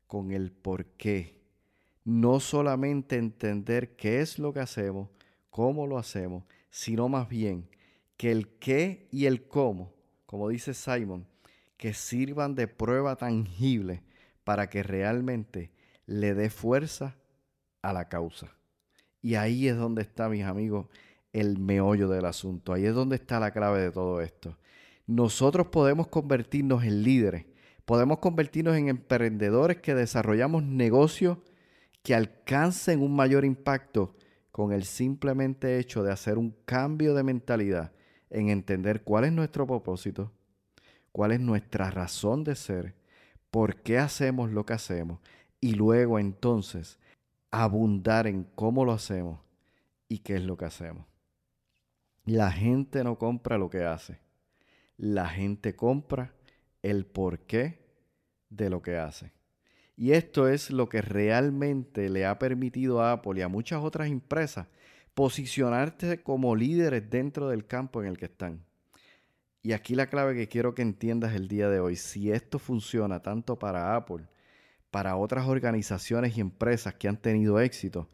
con 0.05 0.31
el 0.31 0.51
porqué. 0.51 1.41
No 2.03 2.39
solamente 2.39 3.17
entender 3.17 3.95
qué 3.95 4.21
es 4.21 4.37
lo 4.37 4.53
que 4.53 4.59
hacemos, 4.59 5.09
cómo 5.49 5.87
lo 5.87 5.97
hacemos, 5.97 6.43
sino 6.69 7.09
más 7.09 7.27
bien 7.27 7.67
que 8.15 8.31
el 8.31 8.47
qué 8.59 9.07
y 9.11 9.25
el 9.25 9.47
cómo, 9.47 9.93
como 10.25 10.49
dice 10.49 10.73
Simon, 10.73 11.25
que 11.77 11.93
sirvan 11.93 12.55
de 12.55 12.67
prueba 12.67 13.15
tangible 13.15 14.03
para 14.43 14.69
que 14.69 14.83
realmente 14.83 15.71
le 16.05 16.33
dé 16.33 16.49
fuerza 16.49 17.15
a 17.81 17.93
la 17.93 18.09
causa. 18.09 18.55
Y 19.21 19.35
ahí 19.35 19.67
es 19.67 19.77
donde 19.77 20.01
está, 20.01 20.29
mis 20.29 20.43
amigos, 20.43 20.87
el 21.33 21.57
meollo 21.59 22.07
del 22.07 22.25
asunto. 22.25 22.73
Ahí 22.73 22.85
es 22.85 22.93
donde 22.93 23.15
está 23.15 23.39
la 23.39 23.51
clave 23.51 23.81
de 23.81 23.91
todo 23.91 24.21
esto. 24.21 24.57
Nosotros 25.05 25.67
podemos 25.67 26.07
convertirnos 26.07 26.83
en 26.83 27.03
líderes, 27.03 27.45
podemos 27.85 28.19
convertirnos 28.19 28.75
en 28.75 28.89
emprendedores 28.89 29.77
que 29.77 29.95
desarrollamos 29.95 30.63
negocios 30.63 31.37
que 32.03 32.15
alcancen 32.15 33.01
un 33.01 33.15
mayor 33.15 33.45
impacto 33.45 34.15
con 34.51 34.71
el 34.71 34.85
simplemente 34.85 35.77
hecho 35.77 36.03
de 36.03 36.11
hacer 36.11 36.37
un 36.37 36.55
cambio 36.65 37.13
de 37.13 37.23
mentalidad 37.23 37.91
en 38.29 38.49
entender 38.49 39.03
cuál 39.03 39.25
es 39.25 39.31
nuestro 39.31 39.67
propósito, 39.67 40.31
cuál 41.17 41.31
es 41.31 41.39
nuestra 41.39 41.89
razón 41.89 42.43
de 42.43 42.53
ser, 42.53 42.93
por 43.49 43.81
qué 43.81 43.97
hacemos 43.97 44.51
lo 44.51 44.67
que 44.67 44.73
hacemos 44.73 45.19
y 45.59 45.73
luego 45.73 46.19
entonces 46.19 46.99
abundar 47.49 48.27
en 48.27 48.43
cómo 48.43 48.85
lo 48.85 48.91
hacemos 48.91 49.39
y 50.07 50.19
qué 50.19 50.35
es 50.35 50.43
lo 50.43 50.57
que 50.57 50.65
hacemos. 50.65 51.07
La 52.23 52.51
gente 52.51 53.03
no 53.03 53.17
compra 53.17 53.57
lo 53.57 53.67
que 53.71 53.83
hace. 53.83 54.19
La 54.95 55.27
gente 55.27 55.75
compra 55.75 56.35
el 56.83 57.07
porqué 57.07 57.79
de 58.51 58.69
lo 58.69 58.83
que 58.83 58.97
hace. 58.97 59.33
Y 59.95 60.11
esto 60.11 60.47
es 60.47 60.69
lo 60.69 60.87
que 60.87 61.01
realmente 61.01 62.09
le 62.09 62.27
ha 62.27 62.37
permitido 62.37 63.01
a 63.01 63.13
Apple 63.13 63.39
y 63.39 63.41
a 63.41 63.47
muchas 63.47 63.83
otras 63.83 64.07
empresas 64.09 64.67
posicionarse 65.15 66.21
como 66.21 66.55
líderes 66.55 67.09
dentro 67.09 67.49
del 67.49 67.65
campo 67.65 68.03
en 68.03 68.07
el 68.07 68.19
que 68.19 68.25
están. 68.25 68.66
Y 69.67 69.73
aquí 69.73 69.95
la 69.95 70.07
clave 70.07 70.33
que 70.33 70.47
quiero 70.47 70.73
que 70.73 70.81
entiendas 70.81 71.35
el 71.35 71.49
día 71.49 71.67
de 71.67 71.81
hoy, 71.81 71.97
si 71.97 72.31
esto 72.31 72.57
funciona 72.57 73.21
tanto 73.21 73.59
para 73.59 73.97
Apple, 73.97 74.25
para 74.91 75.17
otras 75.17 75.45
organizaciones 75.45 76.37
y 76.37 76.39
empresas 76.39 76.93
que 76.93 77.09
han 77.09 77.17
tenido 77.17 77.59
éxito, 77.59 78.07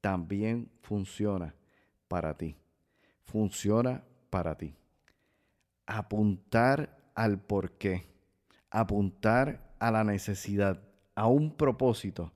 también 0.00 0.70
funciona 0.82 1.56
para 2.06 2.36
ti. 2.36 2.54
Funciona 3.24 4.04
para 4.30 4.56
ti. 4.56 4.76
Apuntar 5.84 6.96
al 7.16 7.40
porqué, 7.40 8.06
apuntar 8.70 9.74
a 9.80 9.90
la 9.90 10.04
necesidad, 10.04 10.80
a 11.16 11.26
un 11.26 11.56
propósito, 11.56 12.32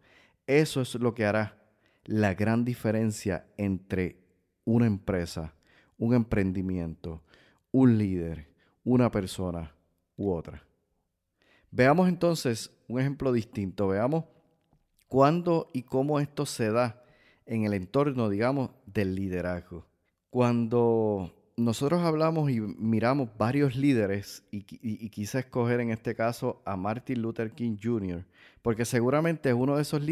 eso 0.48 0.80
es 0.80 0.96
lo 0.96 1.14
que 1.14 1.26
hará 1.26 1.62
la 2.06 2.34
gran 2.34 2.64
diferencia 2.64 3.46
entre 3.56 4.18
una 4.64 4.86
empresa, 4.86 5.54
un 5.96 6.12
emprendimiento, 6.12 7.22
un 7.70 7.98
líder, 7.98 8.52
una 8.84 9.10
persona 9.10 9.74
u 10.16 10.32
otra. 10.32 10.62
Veamos 11.70 12.08
entonces 12.08 12.70
un 12.86 13.00
ejemplo 13.00 13.32
distinto. 13.32 13.88
Veamos 13.88 14.24
cuándo 15.08 15.70
y 15.72 15.82
cómo 15.82 16.20
esto 16.20 16.46
se 16.46 16.70
da 16.70 17.02
en 17.46 17.64
el 17.64 17.74
entorno, 17.74 18.28
digamos, 18.28 18.70
del 18.86 19.14
liderazgo. 19.14 19.86
Cuando 20.30 21.34
nosotros 21.56 22.02
hablamos 22.02 22.50
y 22.50 22.60
miramos 22.60 23.28
varios 23.38 23.76
líderes, 23.76 24.44
y, 24.50 24.62
quise 25.10 25.40
escoger 25.40 25.80
en 25.80 25.90
este 25.90 26.14
caso 26.14 26.62
a 26.64 26.76
Martin 26.76 27.22
Luther 27.22 27.52
King 27.52 27.76
Jr., 27.80 28.24
porque 28.62 28.84
seguramente 28.84 29.50
es 29.50 29.54
uno 29.54 29.76
de 29.76 29.82
esos 29.82 30.02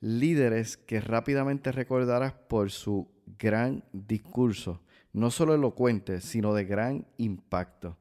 líderes 0.00 0.76
que 0.76 1.00
rápidamente 1.00 1.72
recordarás 1.72 2.32
por 2.32 2.70
su 2.70 3.08
gran 3.38 3.82
discurso, 3.92 4.80
no 5.16 5.30
solo 5.30 5.54
elocuente, 5.54 6.20
sino 6.20 6.52
de 6.52 6.66
gran 6.66 7.06
impacto. 7.16 7.96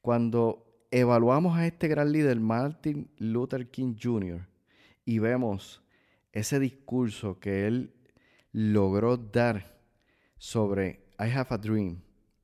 Cuando 0.00 0.86
evaluamos 0.92 1.58
a 1.58 1.66
este 1.66 1.88
gran 1.88 2.12
líder, 2.12 2.38
Martin 2.38 3.10
Luther 3.18 3.72
King 3.72 3.96
Jr., 4.00 4.46
y 5.04 5.18
vemos 5.18 5.82
ese 6.30 6.60
discurso 6.60 7.40
que 7.40 7.66
él 7.66 7.92
logró 8.52 9.16
dar 9.16 9.80
sobre 10.38 11.06
I 11.18 11.24
have 11.24 11.48
a 11.50 11.58
dream, 11.58 12.00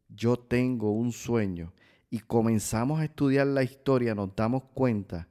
yo 0.09 0.37
tengo 0.37 0.91
un 0.91 1.13
sueño, 1.13 1.73
y 2.11 2.19
comenzamos 2.19 2.99
a 2.99 3.05
estudiar 3.05 3.47
la 3.47 3.63
historia, 3.63 4.17
nos 4.17 4.35
damos 4.35 4.65
cuenta 4.75 5.29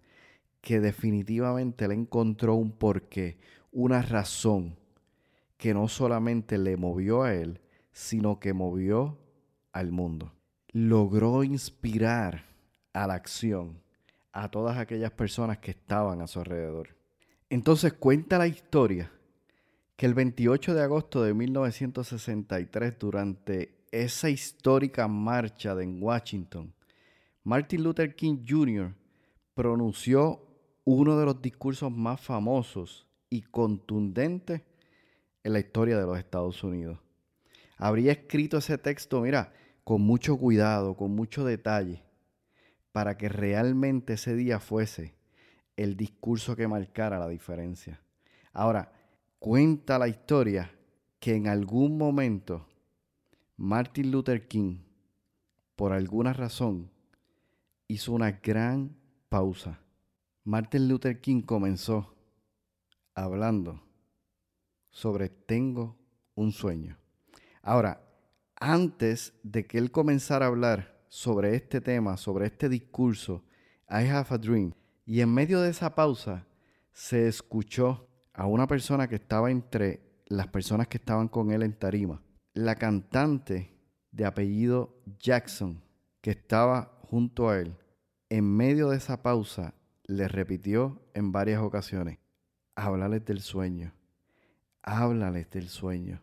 que 0.62 0.80
definitivamente 0.80 1.84
él 1.84 1.92
encontró 1.92 2.56
un 2.56 2.72
porqué, 2.72 3.39
una 3.74 4.02
razón 4.02 4.78
que 5.58 5.74
no 5.74 5.89
solamente 5.89 6.58
le 6.58 6.78
movió 6.78 7.24
a 7.24 7.34
él, 7.34 7.60
sino 8.00 8.40
que 8.40 8.54
movió 8.54 9.18
al 9.74 9.92
mundo. 9.92 10.32
Logró 10.72 11.44
inspirar 11.44 12.46
a 12.94 13.06
la 13.08 13.16
acción 13.16 13.82
a 14.32 14.50
todas 14.50 14.78
aquellas 14.78 15.12
personas 15.12 15.58
que 15.58 15.72
estaban 15.72 16.22
a 16.22 16.28
su 16.28 16.40
alrededor. 16.40 16.96
Entonces 17.50 17.92
cuenta 17.92 18.38
la 18.38 18.48
historia 18.48 19.12
que 19.98 20.06
el 20.06 20.14
28 20.14 20.76
de 20.76 20.82
agosto 20.82 21.22
de 21.24 21.34
1963, 21.34 22.98
durante 22.98 23.84
esa 23.92 24.30
histórica 24.30 25.10
marcha 25.10 25.74
en 25.82 26.02
Washington, 26.02 26.74
Martin 27.44 27.84
Luther 27.84 28.16
King 28.16 28.46
Jr. 28.48 28.96
pronunció 29.54 30.42
uno 30.86 31.20
de 31.20 31.26
los 31.26 31.42
discursos 31.42 31.92
más 31.92 32.22
famosos 32.22 33.06
y 33.30 33.42
contundentes 33.42 34.62
en 35.44 35.52
la 35.52 35.60
historia 35.60 35.98
de 35.98 36.06
los 36.06 36.18
Estados 36.18 36.64
Unidos. 36.64 36.98
Habría 37.80 38.12
escrito 38.12 38.58
ese 38.58 38.78
texto, 38.78 39.22
mira, 39.22 39.54
con 39.86 40.02
mucho 40.02 40.38
cuidado, 40.38 40.98
con 40.98 41.15
mucho 41.15 41.46
detalle, 41.46 42.04
para 42.92 43.18
que 43.18 43.30
realmente 43.30 44.13
ese 44.13 44.36
día 44.36 44.60
fuese 44.60 45.15
el 45.78 45.96
discurso 45.96 46.58
que 46.58 46.68
marcara 46.68 47.18
la 47.18 47.30
diferencia. 47.30 48.02
Ahora, 48.52 48.92
cuenta 49.39 49.98
la 49.98 50.10
historia 50.10 50.70
que 51.22 51.36
en 51.36 51.48
algún 51.48 51.98
momento 51.98 52.68
Martin 53.56 54.12
Luther 54.12 54.46
King, 54.50 54.80
por 55.78 55.94
alguna 55.94 56.34
razón, 56.34 56.92
hizo 57.88 58.12
una 58.12 58.32
gran 58.32 58.98
pausa. 59.30 59.80
Martin 60.44 60.89
Luther 60.89 61.22
King 61.22 61.44
comenzó 61.44 62.13
hablando 63.15 63.82
sobre 64.89 65.30
tengo 65.30 65.96
un 66.36 66.52
sueño. 66.52 66.98
Ahora, 67.62 68.02
antes 68.56 69.34
de 69.43 69.65
que 69.65 69.78
él 69.78 69.91
comenzara 69.91 70.45
a 70.45 70.50
hablar 70.50 71.00
sobre 71.08 71.56
este 71.56 71.82
tema, 71.82 72.17
sobre 72.17 72.45
este 72.45 72.69
discurso, 72.69 73.43
I 73.89 74.08
have 74.08 74.28
a 74.30 74.38
dream. 74.38 74.74
Y 75.06 75.22
en 75.22 75.34
medio 75.34 75.62
de 75.62 75.72
esa 75.72 75.95
pausa 75.95 76.45
se 76.91 77.28
escuchó 77.28 78.08
a 78.34 78.45
una 78.45 78.67
persona 78.67 79.08
que 79.08 79.15
estaba 79.15 79.50
entre 79.50 80.24
las 80.28 80.48
personas 80.48 80.88
que 80.88 80.98
estaban 80.98 81.28
con 81.28 81.52
él 81.52 81.63
en 81.63 81.74
tarima, 81.74 82.22
la 82.54 82.76
cantante 82.76 83.74
de 84.12 84.26
apellido 84.26 85.02
Jackson, 85.19 85.82
que 86.22 86.32
estaba 86.32 87.00
junto 87.02 87.50
a 87.50 87.60
él. 87.60 87.76
En 88.30 88.45
medio 88.45 88.89
de 88.89 88.98
esa 88.98 89.24
pausa 89.24 89.74
le 90.06 90.28
repitió 90.28 91.02
en 91.13 91.32
varias 91.32 91.62
ocasiones, 91.62 92.19
háblales 92.76 93.26
del 93.26 93.41
sueño, 93.41 93.93
háblales 94.84 95.50
del 95.50 95.69
sueño. 95.69 96.22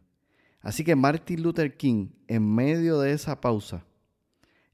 Así 0.66 0.82
que 0.82 0.96
Martin 0.96 1.44
Luther 1.44 1.76
King, 1.76 2.08
en 2.26 2.52
medio 2.52 2.98
de 2.98 3.12
esa 3.12 3.40
pausa, 3.40 3.84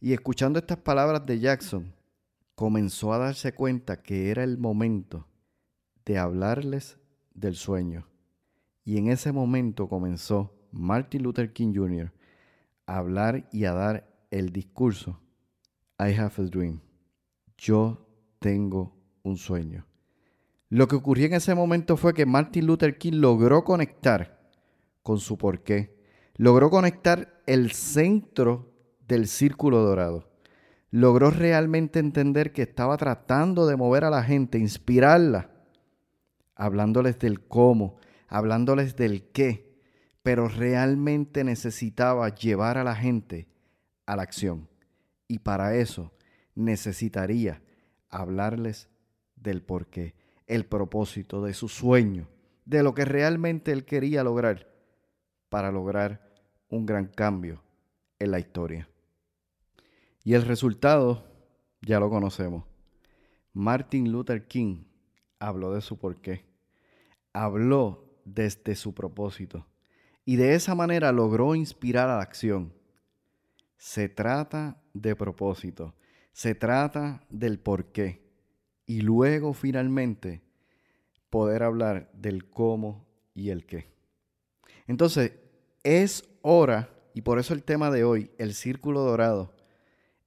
y 0.00 0.14
escuchando 0.14 0.58
estas 0.58 0.78
palabras 0.78 1.26
de 1.26 1.38
Jackson, 1.38 1.92
comenzó 2.54 3.12
a 3.12 3.18
darse 3.18 3.52
cuenta 3.52 4.02
que 4.02 4.30
era 4.30 4.42
el 4.42 4.56
momento 4.56 5.26
de 6.06 6.16
hablarles 6.16 6.96
del 7.34 7.56
sueño. 7.56 8.06
Y 8.86 8.96
en 8.96 9.08
ese 9.08 9.32
momento 9.32 9.86
comenzó 9.86 10.54
Martin 10.70 11.24
Luther 11.24 11.52
King 11.52 11.74
Jr. 11.74 12.10
a 12.86 12.96
hablar 12.96 13.46
y 13.52 13.66
a 13.66 13.74
dar 13.74 14.26
el 14.30 14.50
discurso 14.50 15.20
I 15.98 16.18
have 16.18 16.32
a 16.38 16.44
dream. 16.44 16.80
Yo 17.58 18.08
tengo 18.38 18.96
un 19.22 19.36
sueño. 19.36 19.84
Lo 20.70 20.88
que 20.88 20.96
ocurrió 20.96 21.26
en 21.26 21.34
ese 21.34 21.54
momento 21.54 21.98
fue 21.98 22.14
que 22.14 22.24
Martin 22.24 22.66
Luther 22.66 22.96
King 22.96 23.16
logró 23.20 23.62
conectar 23.62 24.41
con 25.02 25.18
su 25.18 25.38
porqué. 25.38 25.96
Logró 26.36 26.70
conectar 26.70 27.40
el 27.46 27.72
centro 27.72 28.72
del 29.06 29.28
círculo 29.28 29.78
dorado. 29.78 30.30
Logró 30.90 31.30
realmente 31.30 31.98
entender 31.98 32.52
que 32.52 32.62
estaba 32.62 32.96
tratando 32.96 33.66
de 33.66 33.76
mover 33.76 34.04
a 34.04 34.10
la 34.10 34.22
gente, 34.22 34.58
inspirarla, 34.58 35.50
hablándoles 36.54 37.18
del 37.18 37.40
cómo, 37.40 37.96
hablándoles 38.28 38.96
del 38.96 39.24
qué, 39.30 39.78
pero 40.22 40.48
realmente 40.48 41.44
necesitaba 41.44 42.28
llevar 42.34 42.78
a 42.78 42.84
la 42.84 42.94
gente 42.94 43.48
a 44.06 44.16
la 44.16 44.22
acción. 44.22 44.68
Y 45.28 45.38
para 45.38 45.76
eso 45.76 46.12
necesitaría 46.54 47.62
hablarles 48.10 48.88
del 49.36 49.62
porqué, 49.62 50.14
el 50.46 50.66
propósito 50.66 51.42
de 51.42 51.54
su 51.54 51.68
sueño, 51.68 52.28
de 52.64 52.82
lo 52.82 52.94
que 52.94 53.04
realmente 53.04 53.72
él 53.72 53.84
quería 53.84 54.22
lograr 54.22 54.71
para 55.52 55.70
lograr 55.70 56.32
un 56.70 56.86
gran 56.86 57.08
cambio 57.08 57.62
en 58.18 58.30
la 58.30 58.38
historia. 58.38 58.88
Y 60.24 60.32
el 60.32 60.46
resultado 60.46 61.30
ya 61.82 62.00
lo 62.00 62.08
conocemos. 62.08 62.64
Martin 63.52 64.10
Luther 64.10 64.48
King 64.48 64.84
habló 65.38 65.74
de 65.74 65.82
su 65.82 65.98
porqué. 65.98 66.46
Habló 67.34 68.18
desde 68.24 68.74
su 68.76 68.94
propósito. 68.94 69.66
Y 70.24 70.36
de 70.36 70.54
esa 70.54 70.74
manera 70.74 71.12
logró 71.12 71.54
inspirar 71.54 72.08
a 72.08 72.16
la 72.16 72.22
acción. 72.22 72.72
Se 73.76 74.08
trata 74.08 74.80
de 74.94 75.14
propósito. 75.14 75.94
Se 76.32 76.54
trata 76.54 77.26
del 77.28 77.58
porqué. 77.58 78.22
Y 78.86 79.02
luego 79.02 79.52
finalmente 79.52 80.40
poder 81.28 81.62
hablar 81.62 82.10
del 82.14 82.48
cómo 82.48 83.06
y 83.34 83.50
el 83.50 83.66
qué. 83.66 83.92
Entonces, 84.86 85.41
es 85.84 86.28
hora, 86.42 86.88
y 87.14 87.22
por 87.22 87.38
eso 87.38 87.54
el 87.54 87.62
tema 87.62 87.90
de 87.90 88.04
hoy, 88.04 88.30
el 88.38 88.54
círculo 88.54 89.00
dorado, 89.00 89.54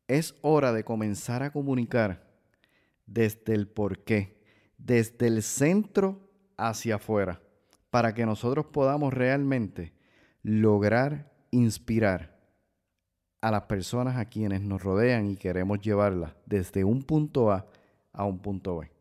es 0.08 0.36
hora 0.42 0.72
de 0.74 0.84
comenzar 0.84 1.44
a 1.44 1.52
comunicar 1.52 2.26
desde 3.06 3.54
el 3.54 3.68
porqué, 3.68 4.42
desde 4.78 5.28
el 5.28 5.42
centro 5.42 6.30
hacia 6.58 6.96
afuera, 6.96 7.42
para 7.90 8.14
que 8.14 8.26
nosotros 8.26 8.68
podamos 8.68 9.14
realmente 9.14 9.94
lograr 10.44 11.32
inspirar 11.52 12.36
a 13.42 13.52
las 13.52 13.64
personas 13.64 14.18
a 14.18 14.26
quienes 14.26 14.62
nos 14.62 14.82
rodean 14.82 15.28
y 15.28 15.38
queremos 15.38 15.80
llevarlas 15.80 16.34
desde 16.46 16.84
un 16.84 17.04
punto 17.04 17.52
A 17.52 17.68
a 18.12 18.26
un 18.26 18.40
punto 18.40 18.78
B. 18.78 18.92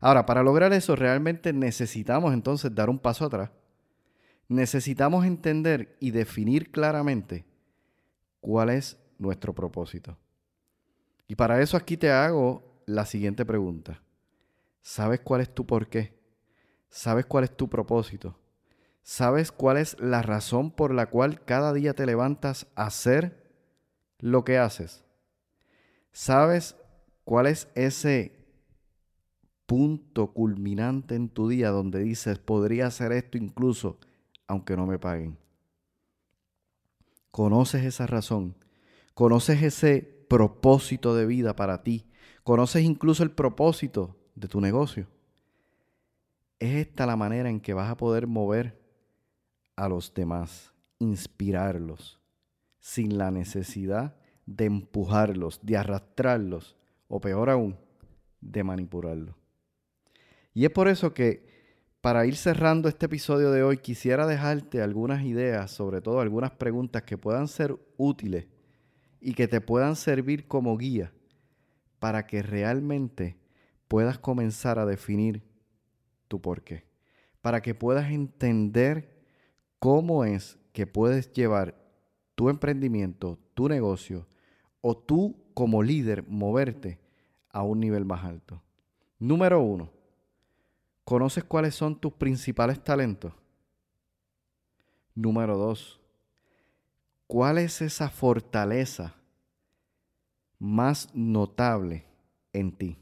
Ahora, 0.00 0.26
para 0.26 0.42
lograr 0.42 0.72
eso 0.72 0.96
realmente 0.96 1.52
necesitamos 1.52 2.34
entonces 2.34 2.74
dar 2.74 2.90
un 2.90 2.98
paso 2.98 3.24
atrás. 3.24 3.50
Necesitamos 4.52 5.24
entender 5.24 5.96
y 5.98 6.10
definir 6.10 6.70
claramente 6.70 7.46
cuál 8.40 8.68
es 8.68 8.98
nuestro 9.18 9.54
propósito. 9.54 10.18
Y 11.26 11.36
para 11.36 11.62
eso 11.62 11.76
aquí 11.76 11.96
te 11.96 12.10
hago 12.10 12.82
la 12.84 13.06
siguiente 13.06 13.46
pregunta. 13.46 14.02
¿Sabes 14.82 15.20
cuál 15.20 15.40
es 15.40 15.54
tu 15.54 15.64
porqué? 15.64 16.12
¿Sabes 16.90 17.24
cuál 17.24 17.44
es 17.44 17.56
tu 17.56 17.70
propósito? 17.70 18.38
¿Sabes 19.02 19.52
cuál 19.52 19.78
es 19.78 19.98
la 19.98 20.20
razón 20.20 20.70
por 20.70 20.92
la 20.92 21.06
cual 21.06 21.42
cada 21.46 21.72
día 21.72 21.94
te 21.94 22.04
levantas 22.04 22.66
a 22.74 22.86
hacer 22.86 23.50
lo 24.18 24.44
que 24.44 24.58
haces? 24.58 25.02
¿Sabes 26.12 26.76
cuál 27.24 27.46
es 27.46 27.68
ese 27.74 28.32
punto 29.64 30.34
culminante 30.34 31.14
en 31.14 31.30
tu 31.30 31.48
día 31.48 31.70
donde 31.70 32.00
dices, 32.00 32.38
podría 32.38 32.88
hacer 32.88 33.12
esto 33.12 33.38
incluso 33.38 33.98
aunque 34.52 34.76
no 34.76 34.86
me 34.86 34.98
paguen? 34.98 35.36
¿Conoces 37.30 37.84
esa 37.84 38.06
razón? 38.06 38.54
¿Conoces 39.14 39.62
ese 39.62 40.22
propósito 40.32 41.14
de 41.14 41.26
vida 41.26 41.54
para 41.54 41.82
ti. 41.82 42.06
Conoces 42.42 42.84
incluso 42.84 43.22
el 43.22 43.32
propósito 43.32 44.16
de 44.34 44.48
tu 44.48 44.62
negocio. 44.62 45.06
Es 46.58 46.74
esta 46.86 47.04
la 47.04 47.16
manera 47.16 47.50
en 47.50 47.60
que 47.60 47.74
vas 47.74 47.90
a 47.90 47.98
poder 47.98 48.26
mover 48.26 48.80
a 49.76 49.90
los 49.90 50.14
demás, 50.14 50.72
inspirarlos, 50.98 52.18
sin 52.80 53.18
la 53.18 53.30
necesidad 53.30 54.16
de 54.46 54.64
empujarlos, 54.64 55.60
de 55.62 55.76
arrastrarlos, 55.76 56.76
o 57.08 57.20
peor 57.20 57.50
aún, 57.50 57.76
de 58.40 58.64
manipularlos. 58.64 59.34
Y 60.54 60.64
es 60.64 60.70
por 60.70 60.88
eso 60.88 61.12
que 61.12 61.51
para 62.02 62.26
ir 62.26 62.34
cerrando 62.34 62.88
este 62.88 63.06
episodio 63.06 63.52
de 63.52 63.62
hoy 63.62 63.78
quisiera 63.78 64.26
dejarte 64.26 64.82
algunas 64.82 65.22
ideas, 65.22 65.70
sobre 65.70 66.00
todo 66.00 66.18
algunas 66.18 66.50
preguntas 66.50 67.04
que 67.04 67.16
puedan 67.16 67.46
ser 67.46 67.76
útiles 67.96 68.48
y 69.20 69.34
que 69.34 69.46
te 69.46 69.60
puedan 69.60 69.94
servir 69.94 70.48
como 70.48 70.76
guía 70.76 71.12
para 72.00 72.26
que 72.26 72.42
realmente 72.42 73.38
puedas 73.86 74.18
comenzar 74.18 74.80
a 74.80 74.84
definir 74.84 75.44
tu 76.26 76.40
porqué, 76.40 76.84
para 77.40 77.62
que 77.62 77.72
puedas 77.72 78.10
entender 78.10 79.22
cómo 79.78 80.24
es 80.24 80.58
que 80.72 80.88
puedes 80.88 81.32
llevar 81.32 81.76
tu 82.34 82.48
emprendimiento, 82.48 83.38
tu 83.54 83.68
negocio 83.68 84.26
o 84.80 84.98
tú 84.98 85.36
como 85.54 85.84
líder 85.84 86.24
moverte 86.26 86.98
a 87.48 87.62
un 87.62 87.78
nivel 87.78 88.04
más 88.04 88.24
alto. 88.24 88.60
Número 89.20 89.62
uno, 89.62 89.92
¿conoces 91.04 91.44
cuáles 91.44 91.74
son 91.74 91.98
tus 92.00 92.12
principales 92.12 92.82
talentos? 92.82 93.32
Número 95.14 95.56
dos, 95.56 96.02
¿Cuál 97.32 97.56
es 97.56 97.80
esa 97.80 98.10
fortaleza 98.10 99.14
más 100.58 101.08
notable 101.14 102.04
en 102.52 102.76
ti? 102.76 102.98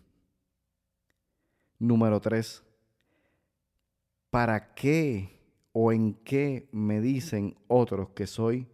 Número 1.81 2.21
tres, 2.21 2.63
¿para 4.31 4.73
qué 4.73 5.37
o 5.73 5.91
en 5.91 6.15
qué 6.15 6.69
me 6.71 7.01
dicen 7.01 7.59
otros 7.67 8.11
que 8.11 8.29
soy 8.29 8.69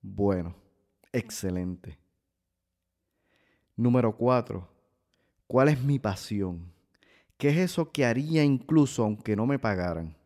bueno, 0.00 0.54
excelente? 1.10 1.98
Número 3.74 4.16
cuatro, 4.16 4.68
¿cuál 5.48 5.70
es 5.70 5.82
mi 5.82 5.98
pasión? 5.98 6.71
¿Qué 7.42 7.48
es 7.48 7.56
eso 7.56 7.90
que 7.90 8.04
haría 8.04 8.44
incluso 8.44 9.02
aunque 9.02 9.34
no 9.34 9.46
me 9.46 9.58
pagaran? 9.58 10.16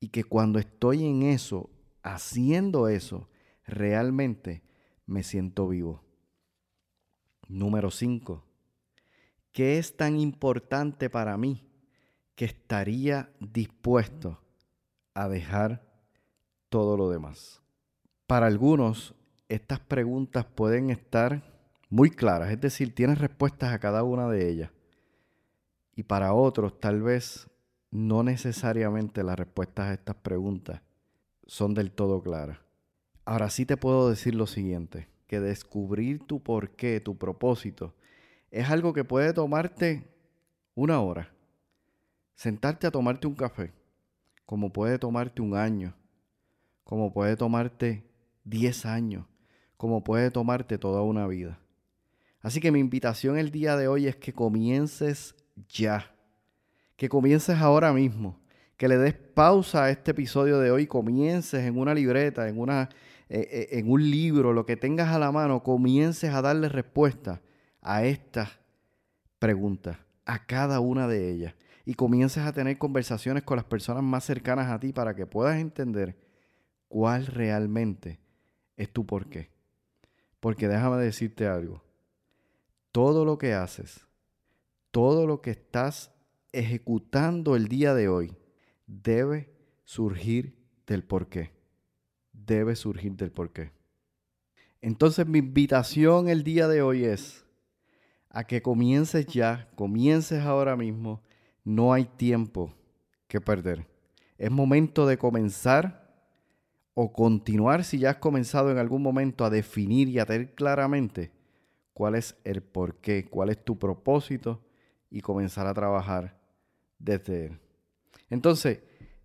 Y 0.00 0.08
que 0.08 0.24
cuando 0.24 0.58
estoy 0.58 1.06
en 1.06 1.22
eso 1.22 1.70
haciendo 2.02 2.88
eso, 2.88 3.28
realmente 3.64 4.64
me 5.06 5.22
siento 5.22 5.68
vivo. 5.68 6.02
Número 7.46 7.92
5. 7.92 8.44
¿Qué 9.52 9.78
es 9.78 9.96
tan 9.96 10.18
importante 10.18 11.08
para 11.10 11.36
mí 11.36 11.64
que 12.34 12.46
estaría 12.46 13.30
dispuesto 13.38 14.40
a 15.14 15.28
dejar 15.28 15.86
todo 16.70 16.96
lo 16.96 17.08
demás? 17.08 17.62
Para 18.26 18.48
algunos, 18.48 19.14
estas 19.48 19.78
preguntas 19.78 20.44
pueden 20.44 20.90
estar 20.90 21.44
muy 21.88 22.10
claras, 22.10 22.50
es 22.50 22.60
decir, 22.60 22.96
tienes 22.96 23.18
respuestas 23.18 23.72
a 23.72 23.78
cada 23.78 24.02
una 24.02 24.28
de 24.28 24.50
ellas. 24.50 24.70
Y 26.00 26.02
para 26.02 26.32
otros, 26.32 26.80
tal 26.80 27.02
vez 27.02 27.46
no 27.90 28.22
necesariamente 28.22 29.22
las 29.22 29.38
respuestas 29.38 29.88
a 29.88 29.92
estas 29.92 30.16
preguntas 30.16 30.80
son 31.46 31.74
del 31.74 31.92
todo 31.92 32.22
claras. 32.22 32.58
Ahora 33.26 33.50
sí 33.50 33.66
te 33.66 33.76
puedo 33.76 34.08
decir 34.08 34.34
lo 34.34 34.46
siguiente, 34.46 35.08
que 35.26 35.40
descubrir 35.40 36.26
tu 36.26 36.42
porqué, 36.42 37.00
tu 37.00 37.18
propósito, 37.18 37.94
es 38.50 38.70
algo 38.70 38.94
que 38.94 39.04
puede 39.04 39.34
tomarte 39.34 40.08
una 40.74 41.02
hora. 41.02 41.34
Sentarte 42.34 42.86
a 42.86 42.90
tomarte 42.90 43.26
un 43.26 43.34
café, 43.34 43.70
como 44.46 44.72
puede 44.72 44.98
tomarte 44.98 45.42
un 45.42 45.54
año, 45.54 45.94
como 46.82 47.12
puede 47.12 47.36
tomarte 47.36 48.10
10 48.44 48.86
años, 48.86 49.26
como 49.76 50.02
puede 50.02 50.30
tomarte 50.30 50.78
toda 50.78 51.02
una 51.02 51.26
vida. 51.26 51.60
Así 52.40 52.58
que 52.58 52.72
mi 52.72 52.80
invitación 52.80 53.36
el 53.36 53.50
día 53.50 53.76
de 53.76 53.86
hoy 53.86 54.06
es 54.06 54.16
que 54.16 54.32
comiences 54.32 55.34
ya, 55.68 56.14
que 56.96 57.08
comiences 57.08 57.58
ahora 57.58 57.92
mismo. 57.92 58.38
Que 58.76 58.88
le 58.88 58.96
des 58.96 59.14
pausa 59.14 59.84
a 59.84 59.90
este 59.90 60.12
episodio 60.12 60.58
de 60.58 60.70
hoy, 60.70 60.86
comiences 60.86 61.66
en 61.66 61.78
una 61.78 61.92
libreta, 61.92 62.48
en, 62.48 62.58
una, 62.58 62.88
eh, 63.28 63.46
eh, 63.50 63.68
en 63.78 63.90
un 63.90 64.10
libro, 64.10 64.52
lo 64.52 64.64
que 64.64 64.76
tengas 64.76 65.08
a 65.08 65.18
la 65.18 65.30
mano, 65.30 65.62
comiences 65.62 66.32
a 66.32 66.40
darle 66.40 66.68
respuesta 66.68 67.42
a 67.82 68.04
estas 68.04 68.48
preguntas, 69.38 69.98
a 70.24 70.46
cada 70.46 70.80
una 70.80 71.08
de 71.08 71.30
ellas, 71.30 71.54
y 71.84 71.94
comiences 71.94 72.44
a 72.44 72.52
tener 72.52 72.78
conversaciones 72.78 73.42
con 73.42 73.56
las 73.56 73.64
personas 73.64 74.02
más 74.02 74.24
cercanas 74.24 74.70
a 74.70 74.80
ti 74.80 74.92
para 74.92 75.14
que 75.14 75.26
puedas 75.26 75.58
entender 75.58 76.16
cuál 76.88 77.26
realmente 77.26 78.18
es 78.76 78.90
tu 78.90 79.04
porqué. 79.06 79.50
Porque 80.40 80.68
déjame 80.68 80.96
decirte 81.02 81.46
algo, 81.46 81.82
todo 82.92 83.24
lo 83.24 83.38
que 83.38 83.54
haces, 83.54 84.06
todo 84.90 85.26
lo 85.26 85.40
que 85.40 85.50
estás 85.50 86.12
ejecutando 86.52 87.56
el 87.56 87.68
día 87.68 87.94
de 87.94 88.08
hoy, 88.08 88.36
debe 88.86 89.50
surgir 89.84 90.56
del 90.86 91.04
porqué. 91.04 91.52
Debe 92.32 92.74
surgir 92.74 93.12
del 93.12 93.30
porqué. 93.30 93.72
Entonces 94.80 95.26
mi 95.26 95.38
invitación 95.38 96.28
el 96.28 96.42
día 96.42 96.66
de 96.66 96.82
hoy 96.82 97.04
es 97.04 97.44
a 98.30 98.44
que 98.44 98.62
comiences 98.62 99.26
ya, 99.26 99.68
comiences 99.74 100.40
ahora 100.40 100.76
mismo. 100.76 101.22
No 101.64 101.92
hay 101.92 102.04
tiempo 102.04 102.72
que 103.28 103.40
perder. 103.40 103.86
Es 104.38 104.50
momento 104.50 105.06
de 105.06 105.18
comenzar 105.18 106.00
o 106.94 107.12
continuar 107.12 107.84
si 107.84 107.98
ya 107.98 108.10
has 108.10 108.16
comenzado 108.16 108.70
en 108.70 108.78
algún 108.78 109.02
momento 109.02 109.44
a 109.44 109.50
definir 109.50 110.08
y 110.08 110.18
a 110.18 110.26
tener 110.26 110.54
claramente 110.54 111.30
cuál 111.92 112.14
es 112.14 112.36
el 112.44 112.62
porqué, 112.62 113.28
cuál 113.28 113.50
es 113.50 113.62
tu 113.62 113.78
propósito 113.78 114.60
y 115.10 115.20
comenzar 115.20 115.66
a 115.66 115.74
trabajar 115.74 116.38
desde 116.98 117.46
él. 117.46 117.60
Entonces, 118.28 118.80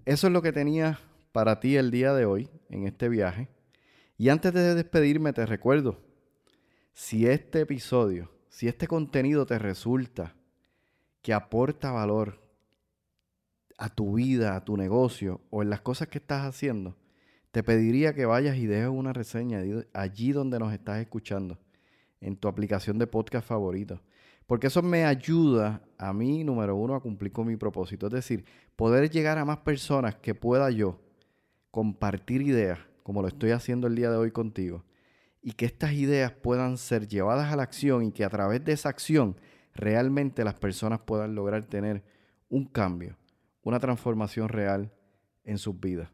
eso 0.05 0.27
es 0.27 0.33
lo 0.33 0.41
que 0.41 0.51
tenía 0.51 0.99
para 1.31 1.59
ti 1.59 1.75
el 1.75 1.91
día 1.91 2.13
de 2.13 2.25
hoy 2.25 2.49
en 2.69 2.87
este 2.87 3.09
viaje. 3.09 3.49
Y 4.17 4.29
antes 4.29 4.53
de 4.53 4.75
despedirme 4.75 5.33
te 5.33 5.45
recuerdo, 5.45 6.01
si 6.93 7.27
este 7.27 7.61
episodio, 7.61 8.31
si 8.47 8.67
este 8.67 8.87
contenido 8.87 9.45
te 9.45 9.59
resulta 9.59 10.33
que 11.21 11.33
aporta 11.33 11.91
valor 11.91 12.41
a 13.77 13.89
tu 13.89 14.15
vida, 14.15 14.55
a 14.55 14.63
tu 14.63 14.77
negocio 14.77 15.41
o 15.49 15.61
en 15.61 15.69
las 15.69 15.81
cosas 15.81 16.07
que 16.07 16.19
estás 16.19 16.45
haciendo, 16.45 16.95
te 17.51 17.63
pediría 17.63 18.13
que 18.13 18.25
vayas 18.25 18.57
y 18.57 18.65
dejes 18.65 18.89
una 18.89 19.11
reseña 19.11 19.61
allí 19.93 20.31
donde 20.31 20.59
nos 20.59 20.73
estás 20.73 21.01
escuchando, 21.01 21.57
en 22.21 22.37
tu 22.37 22.47
aplicación 22.47 22.97
de 22.97 23.07
podcast 23.07 23.47
favorito. 23.47 24.01
Porque 24.45 24.67
eso 24.67 24.81
me 24.81 25.05
ayuda 25.05 25.81
a 25.97 26.13
mí, 26.13 26.43
número 26.43 26.75
uno, 26.75 26.95
a 26.95 27.01
cumplir 27.01 27.31
con 27.31 27.47
mi 27.47 27.55
propósito. 27.55 28.07
Es 28.07 28.13
decir, 28.13 28.45
poder 28.75 29.09
llegar 29.09 29.37
a 29.37 29.45
más 29.45 29.57
personas 29.57 30.15
que 30.15 30.35
pueda 30.35 30.69
yo 30.69 30.99
compartir 31.71 32.41
ideas, 32.41 32.79
como 33.03 33.21
lo 33.21 33.27
estoy 33.27 33.51
haciendo 33.51 33.87
el 33.87 33.95
día 33.95 34.11
de 34.11 34.17
hoy 34.17 34.31
contigo, 34.31 34.83
y 35.41 35.53
que 35.53 35.65
estas 35.65 35.93
ideas 35.93 36.31
puedan 36.31 36.77
ser 36.77 37.07
llevadas 37.07 37.51
a 37.51 37.55
la 37.55 37.63
acción 37.63 38.03
y 38.03 38.11
que 38.11 38.23
a 38.23 38.29
través 38.29 38.63
de 38.63 38.73
esa 38.73 38.89
acción 38.89 39.35
realmente 39.73 40.43
las 40.43 40.55
personas 40.55 40.99
puedan 41.01 41.35
lograr 41.35 41.63
tener 41.63 42.03
un 42.49 42.65
cambio, 42.65 43.17
una 43.61 43.79
transformación 43.79 44.49
real 44.49 44.91
en 45.43 45.57
sus 45.57 45.79
vidas 45.79 46.09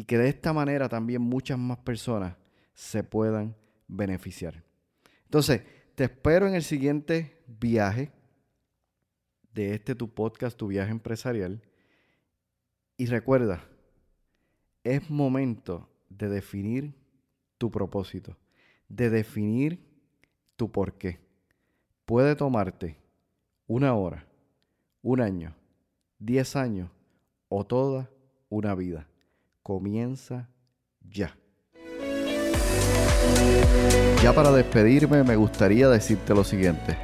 y 0.00 0.04
que 0.04 0.16
de 0.16 0.30
esta 0.30 0.54
manera 0.54 0.88
también 0.88 1.20
muchas 1.20 1.58
más 1.58 1.76
personas 1.76 2.34
se 2.72 3.04
puedan 3.04 3.54
beneficiar. 3.86 4.64
Entonces, 5.24 5.60
te 6.00 6.04
espero 6.04 6.48
en 6.48 6.54
el 6.54 6.62
siguiente 6.62 7.42
viaje 7.46 8.10
de 9.52 9.74
este 9.74 9.94
tu 9.94 10.08
podcast, 10.08 10.56
tu 10.56 10.68
viaje 10.68 10.92
empresarial. 10.92 11.60
Y 12.96 13.04
recuerda, 13.04 13.62
es 14.82 15.10
momento 15.10 15.90
de 16.08 16.30
definir 16.30 16.94
tu 17.58 17.70
propósito, 17.70 18.34
de 18.88 19.10
definir 19.10 19.78
tu 20.56 20.72
porqué. 20.72 21.20
Puede 22.06 22.34
tomarte 22.34 22.96
una 23.66 23.92
hora, 23.92 24.26
un 25.02 25.20
año, 25.20 25.54
diez 26.18 26.56
años 26.56 26.90
o 27.50 27.66
toda 27.66 28.08
una 28.48 28.74
vida 28.74 29.06
comienza 29.62 30.48
ya. 31.02 31.36
Ya 34.22 34.34
para 34.34 34.52
despedirme 34.52 35.24
me 35.24 35.36
gustaría 35.36 35.88
decirte 35.88 36.34
lo 36.34 36.44
siguiente. 36.44 36.96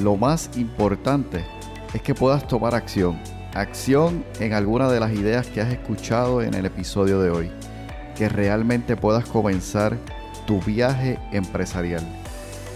Lo 0.00 0.16
más 0.16 0.50
importante 0.56 1.44
es 1.92 2.02
que 2.02 2.14
puedas 2.14 2.46
tomar 2.46 2.74
acción. 2.74 3.18
Acción 3.54 4.24
en 4.38 4.52
alguna 4.52 4.90
de 4.90 5.00
las 5.00 5.12
ideas 5.12 5.46
que 5.46 5.60
has 5.60 5.72
escuchado 5.72 6.42
en 6.42 6.54
el 6.54 6.66
episodio 6.66 7.20
de 7.20 7.30
hoy. 7.30 7.50
Que 8.16 8.28
realmente 8.28 8.96
puedas 8.96 9.24
comenzar 9.24 9.96
tu 10.46 10.60
viaje 10.60 11.18
empresarial. 11.32 12.04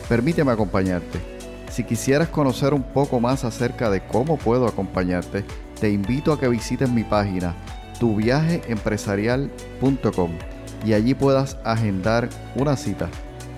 Permíteme 0.09 0.51
acompañarte. 0.51 1.21
Si 1.71 1.85
quisieras 1.85 2.29
conocer 2.29 2.75
un 2.75 2.83
poco 2.83 3.21
más 3.21 3.45
acerca 3.45 3.91
de 3.91 4.05
cómo 4.05 4.37
puedo 4.37 4.67
acompañarte, 4.67 5.45
te 5.81 5.91
invito 5.91 6.33
a 6.33 6.41
que 6.41 6.49
visites 6.49 6.91
mi 6.91 7.05
página 7.05 7.55
tuviajeempresarial.com 8.01 10.31
y 10.85 10.93
allí 10.93 11.15
puedas 11.15 11.57
agendar 11.65 12.29
una 12.57 12.77
cita 12.77 13.09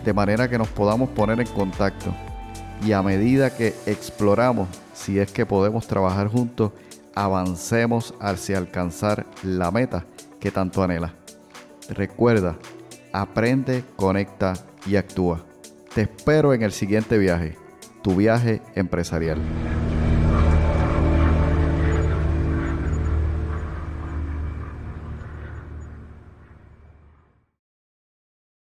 de 0.04 0.12
manera 0.12 0.48
que 0.48 0.58
nos 0.58 0.68
podamos 0.68 1.11
poner 1.11 1.40
en 1.40 1.46
contacto 1.46 2.12
y 2.85 2.92
a 2.92 3.02
medida 3.02 3.54
que 3.54 3.74
exploramos 3.87 4.68
si 4.92 5.18
es 5.18 5.30
que 5.30 5.46
podemos 5.46 5.87
trabajar 5.87 6.28
juntos, 6.28 6.72
avancemos 7.14 8.14
hacia 8.20 8.58
alcanzar 8.58 9.26
la 9.42 9.70
meta 9.70 10.04
que 10.40 10.50
tanto 10.50 10.82
anhela. 10.82 11.14
Recuerda, 11.88 12.56
aprende, 13.12 13.85
conecta 13.96 14.54
y 14.87 14.96
actúa. 14.96 15.44
Te 15.94 16.02
espero 16.02 16.54
en 16.54 16.62
el 16.62 16.72
siguiente 16.72 17.18
viaje, 17.18 17.56
tu 18.02 18.16
viaje 18.16 18.62
empresarial. 18.74 19.38